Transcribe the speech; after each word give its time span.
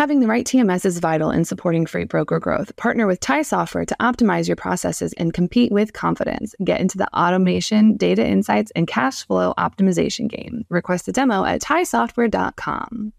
Having 0.00 0.20
the 0.20 0.28
right 0.28 0.46
TMS 0.46 0.86
is 0.86 0.98
vital 0.98 1.30
in 1.30 1.44
supporting 1.44 1.84
freight 1.84 2.08
broker 2.08 2.40
growth. 2.40 2.74
Partner 2.76 3.06
with 3.06 3.20
Tai 3.20 3.42
Software 3.42 3.84
to 3.84 3.94
optimize 4.00 4.46
your 4.46 4.56
processes 4.56 5.12
and 5.18 5.34
compete 5.34 5.70
with 5.70 5.92
confidence. 5.92 6.54
Get 6.64 6.80
into 6.80 6.96
the 6.96 7.06
automation, 7.14 7.98
data 7.98 8.26
insights, 8.26 8.72
and 8.74 8.88
cash 8.88 9.26
flow 9.26 9.52
optimization 9.58 10.26
game. 10.26 10.64
Request 10.70 11.08
a 11.08 11.12
demo 11.12 11.44
at 11.44 11.60
tiesoftware.com. 11.60 13.12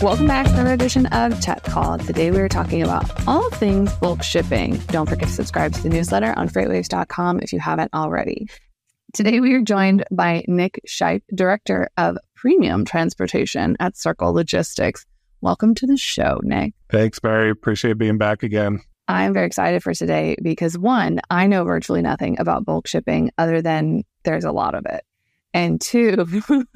Welcome 0.00 0.28
back 0.28 0.46
to 0.46 0.52
another 0.52 0.74
edition 0.74 1.06
of 1.06 1.40
Check 1.40 1.64
Call. 1.64 1.98
Today 1.98 2.30
we 2.30 2.38
are 2.38 2.48
talking 2.48 2.84
about 2.84 3.10
all 3.26 3.50
things 3.50 3.92
bulk 3.94 4.22
shipping. 4.22 4.76
Don't 4.86 5.08
forget 5.08 5.26
to 5.26 5.34
subscribe 5.34 5.72
to 5.72 5.82
the 5.82 5.88
newsletter 5.88 6.32
on 6.38 6.48
freightwaves.com 6.48 7.40
if 7.40 7.52
you 7.52 7.58
haven't 7.58 7.92
already. 7.92 8.46
Today 9.12 9.40
we 9.40 9.54
are 9.54 9.60
joined 9.60 10.04
by 10.12 10.44
Nick 10.46 10.80
Shipe, 10.86 11.22
Director 11.34 11.88
of 11.96 12.16
Premium 12.36 12.84
Transportation 12.84 13.76
at 13.80 13.96
Circle 13.96 14.32
Logistics. 14.32 15.04
Welcome 15.40 15.74
to 15.74 15.86
the 15.88 15.96
show, 15.96 16.38
Nick. 16.44 16.74
Thanks, 16.90 17.20
Mary. 17.24 17.50
Appreciate 17.50 17.98
being 17.98 18.18
back 18.18 18.44
again. 18.44 18.80
I'm 19.08 19.34
very 19.34 19.48
excited 19.48 19.82
for 19.82 19.94
today 19.94 20.36
because 20.40 20.78
one, 20.78 21.20
I 21.28 21.48
know 21.48 21.64
virtually 21.64 22.02
nothing 22.02 22.38
about 22.38 22.64
bulk 22.64 22.86
shipping 22.86 23.32
other 23.36 23.60
than 23.60 24.04
there's 24.22 24.44
a 24.44 24.52
lot 24.52 24.76
of 24.76 24.86
it. 24.86 25.02
And 25.52 25.80
two, 25.80 26.24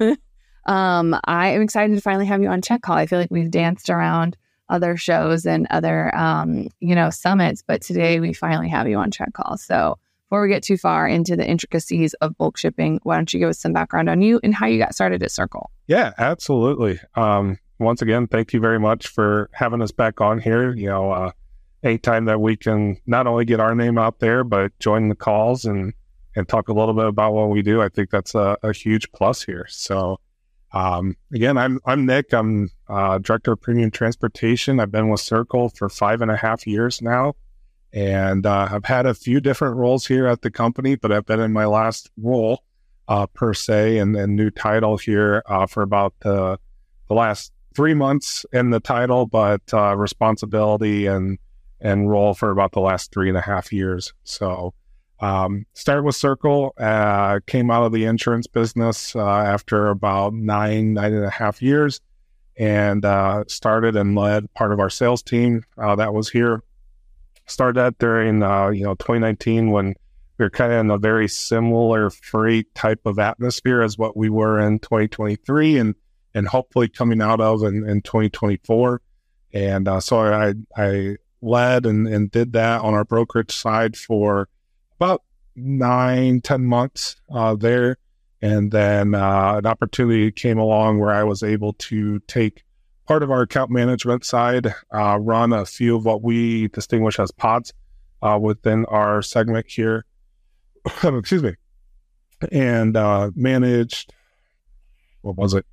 Um, 0.65 1.19
I 1.25 1.49
am 1.49 1.61
excited 1.61 1.95
to 1.95 2.01
finally 2.01 2.25
have 2.25 2.41
you 2.41 2.49
on 2.49 2.61
Check 2.61 2.81
Call. 2.81 2.95
I 2.95 3.05
feel 3.05 3.19
like 3.19 3.31
we've 3.31 3.51
danced 3.51 3.89
around 3.89 4.37
other 4.69 4.95
shows 4.97 5.45
and 5.45 5.67
other, 5.69 6.15
um, 6.15 6.69
you 6.79 6.95
know, 6.95 7.09
summits, 7.09 7.63
but 7.65 7.81
today 7.81 8.19
we 8.19 8.33
finally 8.33 8.69
have 8.69 8.87
you 8.87 8.97
on 8.97 9.11
Check 9.11 9.33
Call. 9.33 9.57
So 9.57 9.97
before 10.29 10.41
we 10.41 10.49
get 10.49 10.63
too 10.63 10.77
far 10.77 11.07
into 11.07 11.35
the 11.35 11.47
intricacies 11.47 12.13
of 12.15 12.37
bulk 12.37 12.57
shipping, 12.57 12.99
why 13.03 13.17
don't 13.17 13.31
you 13.33 13.39
give 13.39 13.49
us 13.49 13.59
some 13.59 13.73
background 13.73 14.09
on 14.09 14.21
you 14.21 14.39
and 14.43 14.55
how 14.55 14.65
you 14.65 14.79
got 14.79 14.95
started 14.95 15.21
at 15.21 15.31
Circle? 15.31 15.69
Yeah, 15.87 16.13
absolutely. 16.17 16.99
Um, 17.15 17.59
once 17.77 18.01
again, 18.01 18.27
thank 18.27 18.53
you 18.53 18.59
very 18.59 18.79
much 18.79 19.07
for 19.07 19.49
having 19.53 19.81
us 19.81 19.91
back 19.91 20.21
on 20.21 20.39
here. 20.39 20.73
You 20.73 20.87
know, 20.87 21.11
uh, 21.11 21.31
anytime 21.83 22.25
that 22.25 22.39
we 22.39 22.55
can 22.55 22.97
not 23.05 23.27
only 23.27 23.45
get 23.45 23.59
our 23.59 23.75
name 23.75 23.97
out 23.97 24.19
there, 24.19 24.43
but 24.43 24.71
join 24.79 25.09
the 25.09 25.15
calls 25.15 25.65
and 25.65 25.93
and 26.35 26.47
talk 26.49 26.67
a 26.67 26.73
little 26.73 26.95
bit 26.95 27.05
about 27.05 27.33
what 27.33 27.49
we 27.49 27.61
do, 27.61 27.79
I 27.79 27.89
think 27.89 28.09
that's 28.09 28.33
a, 28.33 28.57
a 28.63 28.73
huge 28.73 29.11
plus 29.11 29.43
here. 29.43 29.67
So 29.69 30.19
um, 30.73 31.15
again, 31.31 31.57
I'm 31.57 31.79
I'm 31.85 32.05
Nick. 32.05 32.33
I'm 32.33 32.71
uh, 32.89 33.19
director 33.19 33.53
of 33.53 33.61
premium 33.61 33.91
transportation. 33.91 34.79
I've 34.79 34.91
been 34.91 35.09
with 35.09 35.21
Circle 35.21 35.69
for 35.69 35.87
five 35.87 36.21
and 36.21 36.31
a 36.31 36.35
half 36.35 36.65
years 36.65 37.01
now, 37.01 37.35
and 37.93 38.45
uh, 38.45 38.69
I've 38.71 38.85
had 38.85 39.05
a 39.05 39.13
few 39.13 39.39
different 39.39 39.77
roles 39.77 40.07
here 40.07 40.25
at 40.25 40.41
the 40.41 40.49
company. 40.49 40.95
But 40.95 41.11
I've 41.11 41.27
been 41.27 41.39
in 41.39 41.53
my 41.53 41.65
last 41.65 42.09
role 42.17 42.63
uh, 43.07 43.27
per 43.27 43.53
se, 43.53 43.99
and, 43.99 44.15
and 44.15 44.35
new 44.35 44.49
title 44.49 44.97
here 44.97 45.43
uh, 45.45 45.67
for 45.67 45.83
about 45.83 46.15
the 46.21 46.59
the 47.07 47.13
last 47.13 47.53
three 47.75 47.93
months 47.93 48.45
in 48.51 48.71
the 48.71 48.79
title, 48.79 49.27
but 49.27 49.61
uh, 49.73 49.95
responsibility 49.95 51.05
and 51.05 51.37
and 51.79 52.09
role 52.09 52.33
for 52.33 52.49
about 52.49 52.71
the 52.71 52.79
last 52.79 53.11
three 53.11 53.29
and 53.29 53.37
a 53.37 53.41
half 53.41 53.71
years. 53.71 54.13
So 54.23 54.73
um, 55.19 55.65
started 55.73 56.03
with 56.03 56.15
Circle, 56.15 56.73
uh, 56.77 57.39
came 57.47 57.71
out 57.71 57.83
of 57.83 57.93
the 57.93 58.05
insurance 58.05 58.47
business 58.47 59.15
uh, 59.15 59.25
after 59.25 59.87
about 59.87 60.33
nine, 60.33 60.93
nine 60.93 61.13
and 61.13 61.25
a 61.25 61.29
half 61.29 61.61
years, 61.61 62.01
and 62.57 63.05
uh, 63.05 63.43
started 63.47 63.95
and 63.95 64.15
led 64.15 64.53
part 64.53 64.71
of 64.71 64.79
our 64.79 64.89
sales 64.89 65.21
team 65.21 65.63
uh, 65.77 65.95
that 65.95 66.13
was 66.13 66.29
here. 66.29 66.61
Started 67.45 67.79
that 67.79 67.97
during, 67.97 68.43
uh, 68.43 68.69
you 68.69 68.83
know, 68.83 68.95
2019 68.95 69.71
when 69.71 69.95
we 70.37 70.45
were 70.45 70.49
kind 70.49 70.73
of 70.73 70.79
in 70.79 70.91
a 70.91 70.97
very 70.97 71.27
similar 71.27 72.09
freight 72.09 72.73
type 72.73 73.01
of 73.05 73.19
atmosphere 73.19 73.81
as 73.81 73.97
what 73.97 74.17
we 74.17 74.29
were 74.29 74.59
in 74.59 74.79
2023 74.79 75.77
and 75.77 75.95
and 76.35 76.47
hopefully 76.47 76.87
coming 76.87 77.21
out 77.21 77.39
of 77.39 77.63
in, 77.63 77.87
in 77.87 78.01
2024. 78.01 79.01
And 79.53 79.87
uh, 79.87 79.99
so 79.99 80.19
I, 80.19 80.53
I 80.75 81.17
led 81.41 81.85
and, 81.85 82.07
and 82.07 82.31
did 82.31 82.53
that 82.53 82.81
on 82.81 82.93
our 82.93 83.05
brokerage 83.05 83.51
side 83.51 83.95
for 83.95 84.49
about 85.03 85.23
nine, 85.55 86.41
ten 86.41 86.65
months 86.65 87.17
uh, 87.33 87.55
there. 87.55 87.97
And 88.41 88.71
then 88.71 89.15
uh, 89.15 89.55
an 89.57 89.65
opportunity 89.65 90.31
came 90.31 90.57
along 90.57 90.99
where 90.99 91.11
I 91.11 91.23
was 91.23 91.43
able 91.43 91.73
to 91.73 92.19
take 92.27 92.63
part 93.07 93.23
of 93.23 93.31
our 93.31 93.41
account 93.41 93.69
management 93.71 94.25
side, 94.25 94.73
uh, 94.93 95.17
run 95.19 95.53
a 95.53 95.65
few 95.65 95.95
of 95.95 96.05
what 96.05 96.21
we 96.21 96.67
distinguish 96.69 97.19
as 97.19 97.31
pods 97.31 97.73
uh, 98.21 98.37
within 98.41 98.85
our 98.85 99.21
segment 99.21 99.65
here. 99.69 100.05
Excuse 101.03 101.43
me. 101.43 101.55
And 102.51 102.97
uh, 102.97 103.31
managed, 103.35 104.13
what 105.21 105.37
was 105.37 105.53
it? 105.53 105.65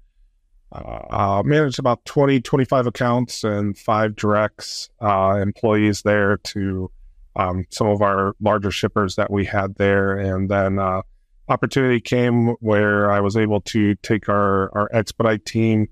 Uh, 0.72 1.42
managed 1.44 1.80
about 1.80 2.04
20, 2.04 2.41
25 2.41 2.86
accounts 2.86 3.42
and 3.42 3.76
five 3.76 4.14
directs, 4.14 4.88
employees 5.00 6.02
there 6.02 6.36
to 6.38 6.91
um, 7.36 7.64
some 7.70 7.86
of 7.86 8.02
our 8.02 8.34
larger 8.41 8.70
shippers 8.70 9.16
that 9.16 9.30
we 9.30 9.44
had 9.44 9.76
there. 9.76 10.16
And 10.18 10.50
then 10.50 10.78
uh, 10.78 11.02
opportunity 11.48 12.00
came 12.00 12.48
where 12.60 13.10
I 13.10 13.20
was 13.20 13.36
able 13.36 13.60
to 13.62 13.94
take 13.96 14.28
our, 14.28 14.76
our 14.76 14.88
expedite 14.92 15.44
team 15.44 15.88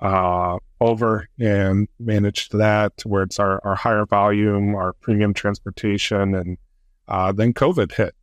uh, 0.00 0.58
over 0.80 1.28
and 1.38 1.88
manage 1.98 2.48
that 2.50 2.92
where 3.04 3.22
it's 3.22 3.38
our, 3.38 3.60
our 3.64 3.74
higher 3.74 4.06
volume, 4.06 4.74
our 4.74 4.94
premium 4.94 5.34
transportation. 5.34 6.34
And 6.34 6.58
uh, 7.06 7.32
then 7.32 7.52
COVID 7.52 7.92
hit. 7.92 8.14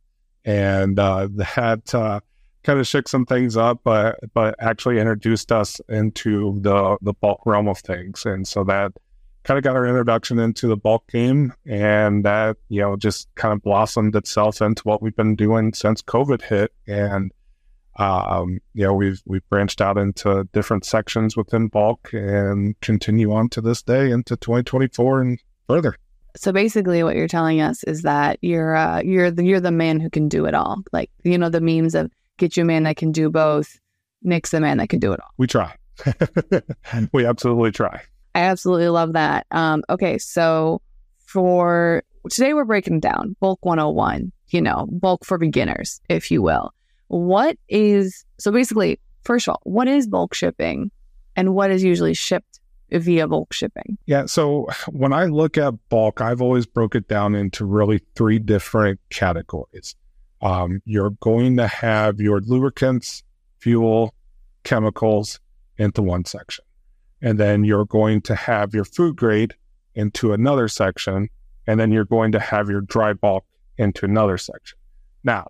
And 0.44 0.98
uh, 0.98 1.28
that 1.32 1.94
uh, 1.94 2.20
kind 2.62 2.80
of 2.80 2.86
shook 2.86 3.08
some 3.08 3.26
things 3.26 3.56
up, 3.56 3.80
but 3.84 4.18
but 4.34 4.54
actually 4.58 4.98
introduced 4.98 5.52
us 5.52 5.80
into 5.88 6.58
the 6.60 6.96
the 7.02 7.12
bulk 7.12 7.40
realm 7.44 7.68
of 7.68 7.78
things. 7.78 8.24
And 8.24 8.46
so 8.46 8.64
that 8.64 8.92
kind 9.44 9.58
of 9.58 9.64
got 9.64 9.76
our 9.76 9.86
introduction 9.86 10.38
into 10.38 10.66
the 10.66 10.76
bulk 10.76 11.06
game, 11.10 11.52
and 11.66 12.24
that 12.24 12.56
you 12.68 12.80
know 12.80 12.96
just 12.96 13.28
kind 13.34 13.52
of 13.52 13.62
blossomed 13.62 14.14
itself 14.14 14.60
into 14.60 14.82
what 14.82 15.02
we've 15.02 15.16
been 15.16 15.36
doing 15.36 15.72
since 15.74 16.02
COVID 16.02 16.42
hit, 16.42 16.72
and 16.86 17.32
um, 17.96 18.60
you 18.74 18.84
know 18.84 18.92
we've 18.92 19.22
we've 19.26 19.48
branched 19.48 19.80
out 19.80 19.98
into 19.98 20.48
different 20.52 20.84
sections 20.84 21.36
within 21.36 21.68
bulk 21.68 22.10
and 22.12 22.78
continue 22.80 23.32
on 23.32 23.48
to 23.50 23.60
this 23.60 23.82
day 23.82 24.10
into 24.10 24.36
2024 24.36 25.20
and 25.20 25.40
further. 25.66 25.96
So 26.36 26.52
basically, 26.52 27.02
what 27.02 27.16
you're 27.16 27.26
telling 27.26 27.60
us 27.60 27.82
is 27.84 28.02
that 28.02 28.38
you're 28.42 28.76
uh, 28.76 29.00
you're 29.02 29.30
the, 29.30 29.44
you're 29.44 29.60
the 29.60 29.72
man 29.72 29.98
who 29.98 30.10
can 30.10 30.28
do 30.28 30.46
it 30.46 30.54
all. 30.54 30.82
Like 30.92 31.10
you 31.24 31.38
know 31.38 31.48
the 31.48 31.60
memes 31.60 31.94
of 31.94 32.12
get 32.38 32.56
you 32.56 32.62
a 32.62 32.66
man 32.66 32.84
that 32.84 32.96
can 32.96 33.12
do 33.12 33.30
both. 33.30 33.78
Nick's 34.22 34.50
the 34.50 34.60
man 34.60 34.78
that 34.78 34.88
can 34.88 34.98
do 34.98 35.12
it 35.12 35.20
all. 35.20 35.30
We 35.36 35.46
try. 35.46 35.74
we 37.12 37.26
absolutely 37.26 37.72
try. 37.72 38.02
I 38.34 38.40
absolutely 38.40 38.88
love 38.88 39.14
that. 39.14 39.46
Um, 39.50 39.82
okay, 39.90 40.18
so 40.18 40.80
for 41.18 42.02
today, 42.30 42.54
we're 42.54 42.64
breaking 42.64 43.00
down 43.00 43.36
bulk 43.40 43.64
101, 43.64 44.32
you 44.48 44.60
know, 44.60 44.86
bulk 44.90 45.24
for 45.24 45.38
beginners, 45.38 46.00
if 46.08 46.30
you 46.30 46.42
will. 46.42 46.72
What 47.08 47.56
is, 47.68 48.24
so 48.38 48.52
basically, 48.52 49.00
first 49.22 49.48
of 49.48 49.52
all, 49.52 49.60
what 49.64 49.88
is 49.88 50.06
bulk 50.06 50.34
shipping 50.34 50.90
and 51.36 51.54
what 51.54 51.70
is 51.70 51.82
usually 51.82 52.14
shipped 52.14 52.60
via 52.90 53.26
bulk 53.26 53.52
shipping? 53.52 53.98
Yeah. 54.06 54.26
So 54.26 54.68
when 54.90 55.12
I 55.12 55.26
look 55.26 55.56
at 55.58 55.74
bulk, 55.88 56.20
I've 56.20 56.42
always 56.42 56.66
broke 56.66 56.94
it 56.94 57.08
down 57.08 57.34
into 57.34 57.64
really 57.64 58.00
three 58.14 58.38
different 58.38 59.00
categories. 59.10 59.94
Um, 60.40 60.80
you're 60.84 61.10
going 61.10 61.56
to 61.56 61.66
have 61.66 62.20
your 62.20 62.40
lubricants, 62.40 63.22
fuel, 63.58 64.14
chemicals 64.64 65.40
into 65.78 66.02
one 66.02 66.24
section. 66.24 66.64
And 67.20 67.38
then 67.38 67.64
you're 67.64 67.84
going 67.84 68.20
to 68.22 68.34
have 68.34 68.74
your 68.74 68.84
food 68.84 69.16
grade 69.16 69.54
into 69.94 70.32
another 70.32 70.68
section. 70.68 71.28
And 71.66 71.78
then 71.78 71.92
you're 71.92 72.04
going 72.04 72.32
to 72.32 72.40
have 72.40 72.70
your 72.70 72.80
dry 72.80 73.12
bulk 73.12 73.44
into 73.76 74.04
another 74.04 74.38
section. 74.38 74.78
Now, 75.24 75.48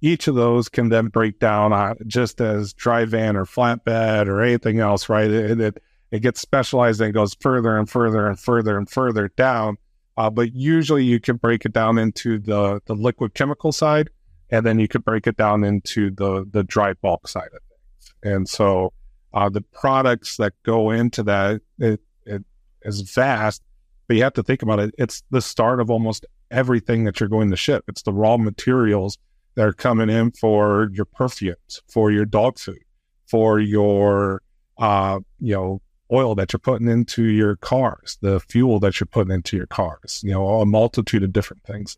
each 0.00 0.28
of 0.28 0.34
those 0.34 0.68
can 0.68 0.88
then 0.88 1.06
break 1.08 1.38
down 1.38 1.72
on 1.72 1.96
just 2.06 2.40
as 2.40 2.72
dry 2.74 3.04
van 3.04 3.36
or 3.36 3.44
flatbed 3.44 4.26
or 4.26 4.42
anything 4.42 4.80
else, 4.80 5.08
right? 5.08 5.30
It, 5.30 5.60
it, 5.60 5.82
it 6.10 6.20
gets 6.20 6.40
specialized 6.40 7.00
and 7.00 7.14
goes 7.14 7.34
further 7.40 7.78
and 7.78 7.88
further 7.88 8.26
and 8.26 8.38
further 8.38 8.76
and 8.76 8.88
further 8.88 9.28
down. 9.36 9.78
Uh, 10.16 10.30
but 10.30 10.54
usually 10.54 11.04
you 11.04 11.20
can 11.20 11.36
break 11.36 11.64
it 11.64 11.72
down 11.72 11.98
into 11.98 12.38
the, 12.38 12.80
the 12.86 12.94
liquid 12.94 13.34
chemical 13.34 13.72
side, 13.72 14.10
and 14.50 14.64
then 14.64 14.78
you 14.78 14.86
could 14.86 15.04
break 15.04 15.26
it 15.26 15.36
down 15.36 15.64
into 15.64 16.10
the, 16.10 16.46
the 16.52 16.62
dry 16.62 16.92
bulk 16.94 17.26
side 17.26 17.48
of 17.52 17.60
things. 17.62 18.14
And 18.22 18.48
so 18.48 18.92
uh, 19.34 19.48
the 19.48 19.60
products 19.60 20.36
that 20.36 20.54
go 20.62 20.90
into 20.90 21.22
that 21.24 21.60
it, 21.78 22.00
it 22.24 22.44
is 22.82 23.00
vast, 23.00 23.62
but 24.06 24.16
you 24.16 24.22
have 24.22 24.32
to 24.34 24.42
think 24.42 24.62
about 24.62 24.78
it. 24.78 24.94
It's 24.96 25.22
the 25.30 25.42
start 25.42 25.80
of 25.80 25.90
almost 25.90 26.24
everything 26.50 27.04
that 27.04 27.18
you're 27.18 27.28
going 27.28 27.50
to 27.50 27.56
ship. 27.56 27.84
It's 27.88 28.02
the 28.02 28.12
raw 28.12 28.36
materials 28.36 29.18
that 29.56 29.66
are 29.66 29.72
coming 29.72 30.08
in 30.08 30.30
for 30.30 30.88
your 30.92 31.04
perfumes, 31.04 31.82
for 31.88 32.12
your 32.12 32.24
dog 32.24 32.58
food, 32.58 32.78
for 33.26 33.58
your 33.58 34.40
uh, 34.78 35.18
you 35.40 35.54
know 35.54 35.82
oil 36.12 36.36
that 36.36 36.52
you're 36.52 36.60
putting 36.60 36.88
into 36.88 37.24
your 37.24 37.56
cars, 37.56 38.18
the 38.20 38.38
fuel 38.38 38.78
that 38.80 39.00
you're 39.00 39.06
putting 39.06 39.32
into 39.32 39.56
your 39.56 39.66
cars. 39.66 40.20
You 40.22 40.30
know, 40.30 40.60
a 40.60 40.66
multitude 40.66 41.24
of 41.24 41.32
different 41.32 41.64
things. 41.64 41.96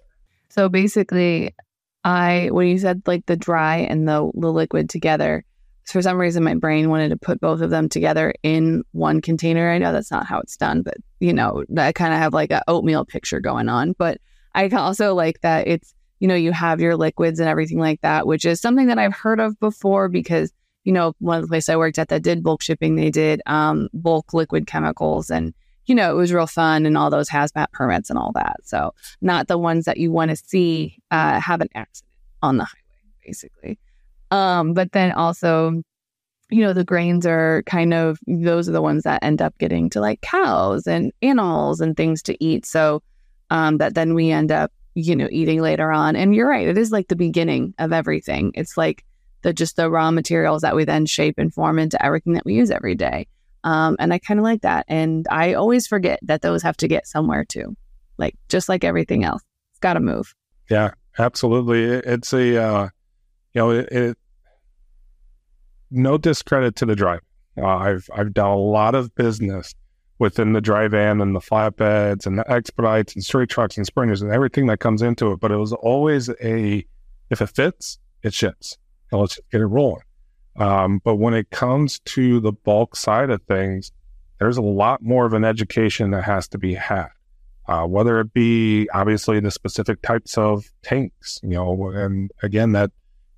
So 0.48 0.70
basically, 0.70 1.54
I 2.02 2.48
when 2.50 2.68
you 2.68 2.78
said 2.78 3.02
like 3.06 3.26
the 3.26 3.36
dry 3.36 3.76
and 3.76 4.08
the 4.08 4.30
the 4.34 4.50
liquid 4.50 4.88
together, 4.88 5.44
for 5.86 6.02
some 6.02 6.18
reason 6.18 6.42
my 6.42 6.54
brain 6.54 6.90
wanted 6.90 7.10
to 7.10 7.16
put 7.16 7.40
both 7.40 7.60
of 7.60 7.70
them 7.70 7.88
together 7.88 8.34
in 8.42 8.82
one 8.92 9.20
container. 9.20 9.70
I 9.70 9.78
know 9.78 9.92
that's 9.92 10.10
not 10.10 10.26
how 10.26 10.40
it's 10.40 10.56
done, 10.56 10.82
but 10.82 10.96
you 11.20 11.32
know, 11.32 11.64
I 11.76 11.92
kind 11.92 12.12
of 12.12 12.18
have 12.18 12.34
like 12.34 12.50
a 12.50 12.62
oatmeal 12.68 13.04
picture 13.04 13.40
going 13.40 13.68
on. 13.68 13.92
But 13.92 14.18
I 14.54 14.68
also 14.68 15.14
like 15.14 15.40
that 15.42 15.68
it's 15.68 15.94
you 16.18 16.28
know 16.28 16.34
you 16.34 16.52
have 16.52 16.80
your 16.80 16.96
liquids 16.96 17.38
and 17.40 17.48
everything 17.48 17.78
like 17.78 18.00
that, 18.00 18.26
which 18.26 18.44
is 18.44 18.60
something 18.60 18.86
that 18.86 18.98
I've 18.98 19.14
heard 19.14 19.40
of 19.40 19.58
before 19.60 20.08
because 20.08 20.52
you 20.84 20.92
know 20.92 21.14
one 21.18 21.38
of 21.38 21.42
the 21.42 21.48
places 21.48 21.68
I 21.68 21.76
worked 21.76 21.98
at 21.98 22.08
that 22.08 22.22
did 22.22 22.42
bulk 22.42 22.62
shipping, 22.62 22.96
they 22.96 23.10
did 23.10 23.40
um, 23.46 23.88
bulk 23.94 24.34
liquid 24.34 24.66
chemicals 24.66 25.30
and 25.30 25.54
you 25.86 25.94
know, 25.94 26.10
it 26.10 26.14
was 26.14 26.32
real 26.32 26.48
fun 26.48 26.84
and 26.84 26.98
all 26.98 27.10
those 27.10 27.30
hazmat 27.30 27.70
permits 27.72 28.10
and 28.10 28.18
all 28.18 28.32
that. 28.34 28.56
So 28.64 28.92
not 29.20 29.46
the 29.46 29.56
ones 29.56 29.84
that 29.84 29.98
you 29.98 30.10
want 30.10 30.30
to 30.30 30.36
see 30.36 30.98
uh, 31.12 31.40
have 31.40 31.60
an 31.60 31.68
accident 31.74 32.12
on 32.42 32.56
the 32.56 32.64
highway, 32.64 33.12
basically. 33.24 33.78
Um, 34.30 34.74
but 34.74 34.92
then 34.92 35.12
also, 35.12 35.82
you 36.50 36.60
know, 36.60 36.72
the 36.72 36.84
grains 36.84 37.26
are 37.26 37.62
kind 37.66 37.94
of 37.94 38.18
those 38.26 38.68
are 38.68 38.72
the 38.72 38.82
ones 38.82 39.04
that 39.04 39.22
end 39.22 39.42
up 39.42 39.56
getting 39.58 39.90
to 39.90 40.00
like 40.00 40.20
cows 40.20 40.86
and 40.86 41.12
animals 41.22 41.80
and 41.80 41.96
things 41.96 42.22
to 42.24 42.44
eat. 42.44 42.66
So 42.66 43.02
um, 43.50 43.78
that 43.78 43.94
then 43.94 44.14
we 44.14 44.30
end 44.30 44.50
up, 44.52 44.72
you 44.94 45.16
know, 45.16 45.28
eating 45.30 45.60
later 45.60 45.92
on. 45.92 46.16
And 46.16 46.34
you're 46.34 46.48
right, 46.48 46.66
it 46.66 46.78
is 46.78 46.90
like 46.90 47.08
the 47.08 47.16
beginning 47.16 47.74
of 47.78 47.92
everything. 47.92 48.52
It's 48.54 48.76
like 48.76 49.04
the 49.42 49.52
just 49.52 49.76
the 49.76 49.90
raw 49.90 50.10
materials 50.10 50.62
that 50.62 50.74
we 50.74 50.84
then 50.84 51.06
shape 51.06 51.36
and 51.38 51.52
form 51.52 51.78
into 51.78 52.02
everything 52.04 52.32
that 52.34 52.44
we 52.44 52.54
use 52.54 52.70
every 52.70 52.94
day. 52.94 53.26
Um, 53.64 53.96
and 53.98 54.12
I 54.12 54.18
kind 54.18 54.38
of 54.38 54.44
like 54.44 54.62
that. 54.62 54.86
And 54.88 55.26
I 55.30 55.54
always 55.54 55.86
forget 55.86 56.20
that 56.22 56.42
those 56.42 56.62
have 56.62 56.76
to 56.78 56.88
get 56.88 57.06
somewhere 57.06 57.44
too. 57.44 57.76
Like 58.18 58.34
just 58.48 58.68
like 58.68 58.84
everything 58.84 59.24
else, 59.24 59.42
it's 59.72 59.80
got 59.80 59.94
to 59.94 60.00
move. 60.00 60.34
Yeah, 60.70 60.92
absolutely. 61.18 61.84
It's 61.84 62.32
a, 62.32 62.62
uh, 62.62 62.88
you 63.56 63.62
know, 63.62 63.70
it, 63.70 63.88
it, 63.90 64.18
no 65.90 66.18
discredit 66.18 66.76
to 66.76 66.84
the 66.84 66.94
drive. 66.94 67.20
Uh, 67.56 67.64
I've 67.64 68.06
I've 68.14 68.34
done 68.34 68.50
a 68.50 68.58
lot 68.58 68.94
of 68.94 69.14
business 69.14 69.74
within 70.18 70.52
the 70.52 70.60
dry 70.60 70.88
van 70.88 71.22
and 71.22 71.34
the 71.34 71.40
flatbeds 71.40 72.26
and 72.26 72.38
the 72.38 72.50
expedites 72.52 73.14
and 73.14 73.24
straight 73.24 73.48
trucks 73.48 73.78
and 73.78 73.86
springers 73.86 74.20
and 74.20 74.30
everything 74.30 74.66
that 74.66 74.80
comes 74.80 75.00
into 75.00 75.32
it. 75.32 75.40
But 75.40 75.52
it 75.52 75.56
was 75.56 75.72
always 75.72 76.28
a 76.42 76.84
if 77.30 77.40
it 77.40 77.46
fits, 77.46 77.98
it 78.22 78.34
ships. 78.34 78.76
And 79.10 79.22
let's 79.22 79.40
get 79.50 79.62
it 79.62 79.66
rolling. 79.66 80.02
Um, 80.56 81.00
but 81.02 81.16
when 81.16 81.32
it 81.32 81.48
comes 81.48 81.98
to 82.00 82.40
the 82.40 82.52
bulk 82.52 82.94
side 82.94 83.30
of 83.30 83.40
things, 83.44 83.90
there's 84.38 84.58
a 84.58 84.62
lot 84.62 85.02
more 85.02 85.24
of 85.24 85.32
an 85.32 85.46
education 85.46 86.10
that 86.10 86.24
has 86.24 86.46
to 86.48 86.58
be 86.58 86.74
had. 86.74 87.08
Uh, 87.68 87.86
whether 87.86 88.20
it 88.20 88.34
be 88.34 88.86
obviously 88.92 89.40
the 89.40 89.50
specific 89.50 90.02
types 90.02 90.36
of 90.36 90.70
tanks, 90.82 91.40
you 91.42 91.50
know, 91.50 91.88
and 91.88 92.30
again, 92.42 92.72
that 92.72 92.90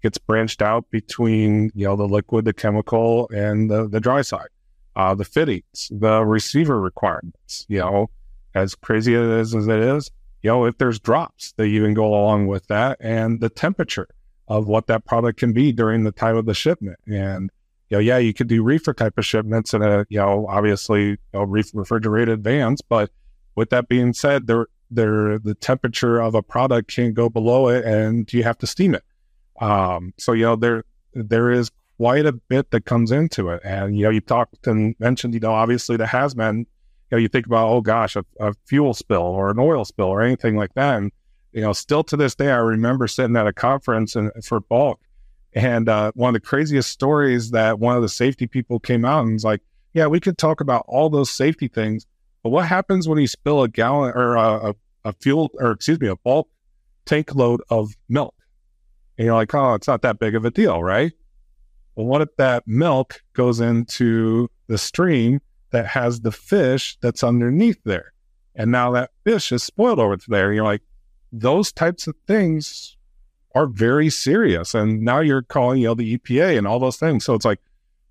gets 0.03 0.19
branched 0.19 0.63
out 0.63 0.91
between, 0.91 1.71
you 1.75 1.87
know, 1.87 1.97
the 1.97 2.07
liquid, 2.07 2.45
the 2.45 2.53
chemical, 2.53 3.29
and 3.35 3.71
the, 3.71 3.89
the 3.89 4.01
dry 4.01 4.23
side, 4.23 4.49
uh, 4.97 5.15
the 5.15 5.25
fittings, 5.25 5.91
the 5.91 6.25
receiver 6.25 6.81
requirements, 6.81 7.67
you 7.69 7.79
know, 7.79 8.11
as 8.55 8.75
crazy 8.75 9.15
as, 9.15 9.55
as 9.55 9.67
it 9.67 9.81
is, 9.81 10.11
you 10.43 10.51
know, 10.51 10.65
if 10.67 10.79
there's 10.79 11.01
drops, 11.01 11.53
they 11.57 11.67
even 11.69 11.95
go 11.95 12.07
along 12.07 12.47
with 12.47 12.67
that, 12.69 12.97
and 13.01 13.41
the 13.41 13.49
temperature 13.49 14.09
of 14.47 14.67
what 14.67 14.87
that 14.87 15.05
product 15.05 15.39
can 15.39 15.53
be 15.53 15.73
during 15.73 16.05
the 16.05 16.13
time 16.13 16.37
of 16.37 16.47
the 16.47 16.55
shipment. 16.55 16.99
And, 17.07 17.51
you 17.91 17.97
know, 17.97 18.01
yeah, 18.01 18.19
you 18.19 18.33
could 18.33 18.49
do 18.49 18.63
reefer 18.63 18.95
type 18.95 19.19
of 19.19 19.27
shipments 19.27 19.75
in 19.75 19.83
a, 19.83 20.07
you 20.09 20.19
know, 20.19 20.47
obviously, 20.49 21.11
you 21.11 21.19
know, 21.35 21.43
refrigerated 21.43 22.43
vans. 22.43 22.81
But 22.81 23.11
with 23.57 23.71
that 23.71 23.89
being 23.89 24.13
said, 24.13 24.47
there, 24.47 24.67
there, 24.91 25.39
the 25.39 25.55
temperature 25.55 26.19
of 26.19 26.35
a 26.35 26.43
product 26.43 26.95
can't 26.95 27.15
go 27.15 27.29
below 27.29 27.69
it 27.69 27.85
and 27.85 28.33
you 28.33 28.43
have 28.43 28.59
to 28.59 28.67
steam 28.67 28.95
it. 28.95 29.05
Um, 29.61 30.15
so, 30.19 30.33
you 30.33 30.45
know, 30.45 30.57
there, 30.57 30.85
there 31.15 31.51
is 31.51 31.71
quite 31.97 32.27
a 32.27 32.33
bit 32.33 32.71
that 32.71 32.85
comes 32.85 33.11
into 33.11 33.51
it. 33.51 33.61
And, 33.65 33.97
you 33.97 34.05
know, 34.05 34.11
you 34.11 34.21
talked 34.21 34.67
and 34.67 34.95
mentioned, 34.99 35.35
you 35.35 35.41
know, 35.41 35.53
obviously 35.53 35.97
the 35.97 36.05
hazmat, 36.05 36.59
you 36.59 36.67
know, 37.11 37.19
you 37.19 37.29
think 37.29 37.47
about, 37.47 37.69
oh 37.69 37.81
gosh, 37.81 38.17
a, 38.17 38.25
a 38.39 38.55
fuel 38.67 38.95
spill 38.95 39.23
or 39.23 39.51
an 39.51 39.59
oil 39.59 39.85
spill 39.85 40.07
or 40.07 40.23
anything 40.23 40.57
like 40.57 40.75
that. 40.75 40.99
And, 40.99 41.11
you 41.53 41.61
know, 41.61 41.73
still 41.73 42.05
to 42.05 42.17
this 42.17 42.35
day, 42.35 42.51
I 42.51 42.59
remember 42.59 43.09
sitting 43.09 43.37
at 43.37 43.47
a 43.47 43.53
conference 43.53 44.15
and, 44.15 44.31
for 44.45 44.61
bulk. 44.61 45.01
And 45.55 45.89
uh, 45.89 46.13
one 46.15 46.35
of 46.35 46.41
the 46.41 46.47
craziest 46.47 46.91
stories 46.91 47.51
that 47.51 47.81
one 47.81 47.97
of 47.97 48.03
the 48.03 48.09
safety 48.09 48.47
people 48.47 48.79
came 48.79 49.05
out 49.05 49.25
and 49.25 49.33
was 49.33 49.45
like, 49.45 49.63
yeah, 49.95 50.07
we 50.07 50.21
could 50.21 50.39
talk 50.39 50.61
about 50.61 50.85
all 50.87 51.09
those 51.09 51.31
safety 51.31 51.67
things, 51.67 52.07
but 52.43 52.51
what 52.51 52.67
happens 52.67 53.09
when 53.09 53.19
you 53.19 53.27
spill 53.27 53.63
a 53.63 53.69
gallon 53.69 54.13
or 54.15 54.37
a, 54.37 54.71
a, 54.71 54.75
a 55.07 55.13
fuel 55.15 55.51
or 55.55 55.73
excuse 55.73 55.99
me, 55.99 56.09
a 56.09 56.17
bulk 56.17 56.49
tank 57.07 57.35
load 57.35 57.63
of 57.71 57.91
milk? 58.09 58.35
And 59.19 59.27
you're 59.27 59.35
like, 59.35 59.55
oh, 59.55 59.75
it's 59.75 59.89
not 59.89 60.03
that 60.03 60.21
big 60.21 60.35
of 60.37 60.45
a 60.45 60.51
deal, 60.51 60.83
right? 60.83 61.13
Well, 61.97 62.07
what 62.07 62.23
if 62.23 62.37
that 62.37 62.67
milk 62.67 63.23
goes 63.33 63.59
into 63.59 64.49
the 64.69 64.79
stream 64.79 65.41
that 65.71 65.87
has 65.87 66.21
the 66.21 66.31
fish 66.31 66.97
that's 67.01 67.25
underneath 67.25 67.83
there? 67.85 68.13
And 68.55 68.71
now 68.71 68.93
that 68.93 69.11
fish 69.25 69.51
is 69.51 69.65
spoiled 69.65 69.99
over 69.99 70.17
there. 70.29 70.53
You're 70.53 70.65
like, 70.65 70.83
those 71.33 71.73
types 71.73 72.07
of 72.07 72.15
things 72.27 72.97
are 73.55 73.67
very 73.67 74.11
serious. 74.11 74.75
And 74.75 75.03
now 75.03 75.19
you're 75.21 75.43
calling, 75.43 75.81
you 75.81 75.89
know, 75.89 75.95
the 75.95 76.17
EPA 76.17 76.57
and 76.57 76.67
all 76.67 76.79
those 76.79 76.97
things. 76.97 77.25
So 77.25 77.35
it's 77.35 77.45
like, 77.45 77.61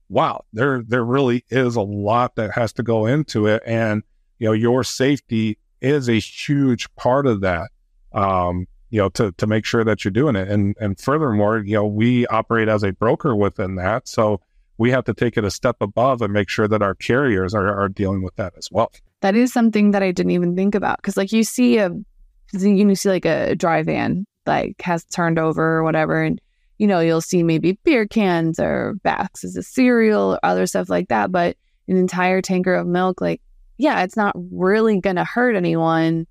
wow, 0.09 0.43
there 0.53 0.83
there 0.85 1.03
really 1.03 1.45
is 1.49 1.75
a 1.75 1.81
lot 1.81 2.35
that 2.35 2.51
has 2.51 2.73
to 2.73 2.83
go 2.83 3.05
into 3.05 3.47
it. 3.47 3.63
And, 3.65 4.03
you 4.39 4.47
know, 4.47 4.53
your 4.53 4.83
safety 4.83 5.57
is 5.81 6.09
a 6.09 6.19
huge 6.19 6.93
part 6.95 7.27
of 7.27 7.41
that. 7.41 7.69
Um, 8.11 8.67
you 8.89 8.99
know, 8.99 9.09
to 9.09 9.31
to 9.33 9.47
make 9.47 9.65
sure 9.65 9.83
that 9.83 10.03
you're 10.03 10.11
doing 10.11 10.35
it. 10.35 10.47
And 10.47 10.75
and 10.79 10.99
furthermore, 10.99 11.59
you 11.59 11.73
know, 11.73 11.85
we 11.85 12.25
operate 12.27 12.67
as 12.67 12.83
a 12.83 12.91
broker 12.93 13.35
within 13.35 13.75
that. 13.75 14.07
So 14.07 14.41
we 14.77 14.91
have 14.91 15.05
to 15.05 15.13
take 15.13 15.37
it 15.37 15.43
a 15.43 15.51
step 15.51 15.77
above 15.81 16.21
and 16.21 16.31
make 16.31 16.49
sure 16.49 16.67
that 16.67 16.81
our 16.81 16.95
carriers 16.95 17.53
are, 17.53 17.75
are 17.75 17.89
dealing 17.89 18.21
with 18.21 18.35
that 18.35 18.53
as 18.57 18.69
well. 18.71 18.91
That 19.21 19.35
is 19.35 19.51
something 19.51 19.91
that 19.91 20.03
I 20.03 20.11
didn't 20.11 20.31
even 20.31 20.55
think 20.55 20.75
about. 20.75 21.01
Cause 21.01 21.17
like 21.17 21.31
you 21.31 21.43
see 21.43 21.77
a 21.77 21.89
you 22.53 22.95
see 22.95 23.09
like 23.09 23.25
a 23.25 23.55
dry 23.55 23.83
van 23.83 24.25
like 24.45 24.81
has 24.81 25.03
turned 25.05 25.37
over 25.37 25.77
or 25.77 25.83
whatever 25.83 26.23
and 26.23 26.39
you 26.77 26.87
know 26.87 26.99
you'll 26.99 27.21
see 27.21 27.43
maybe 27.43 27.77
beer 27.83 28.07
cans 28.07 28.59
or 28.59 28.95
boxes 29.03 29.57
of 29.57 29.65
cereal 29.65 30.35
or 30.35 30.39
other 30.43 30.65
stuff 30.65 30.89
like 30.89 31.09
that 31.09 31.31
but 31.31 31.57
an 31.87 31.97
entire 31.97 32.41
tanker 32.41 32.73
of 32.73 32.87
milk 32.87 33.19
like 33.19 33.41
yeah 33.77 34.03
it's 34.03 34.15
not 34.15 34.33
really 34.51 34.99
going 35.01 35.17
to 35.17 35.23
hurt 35.25 35.55
anyone 35.55 36.25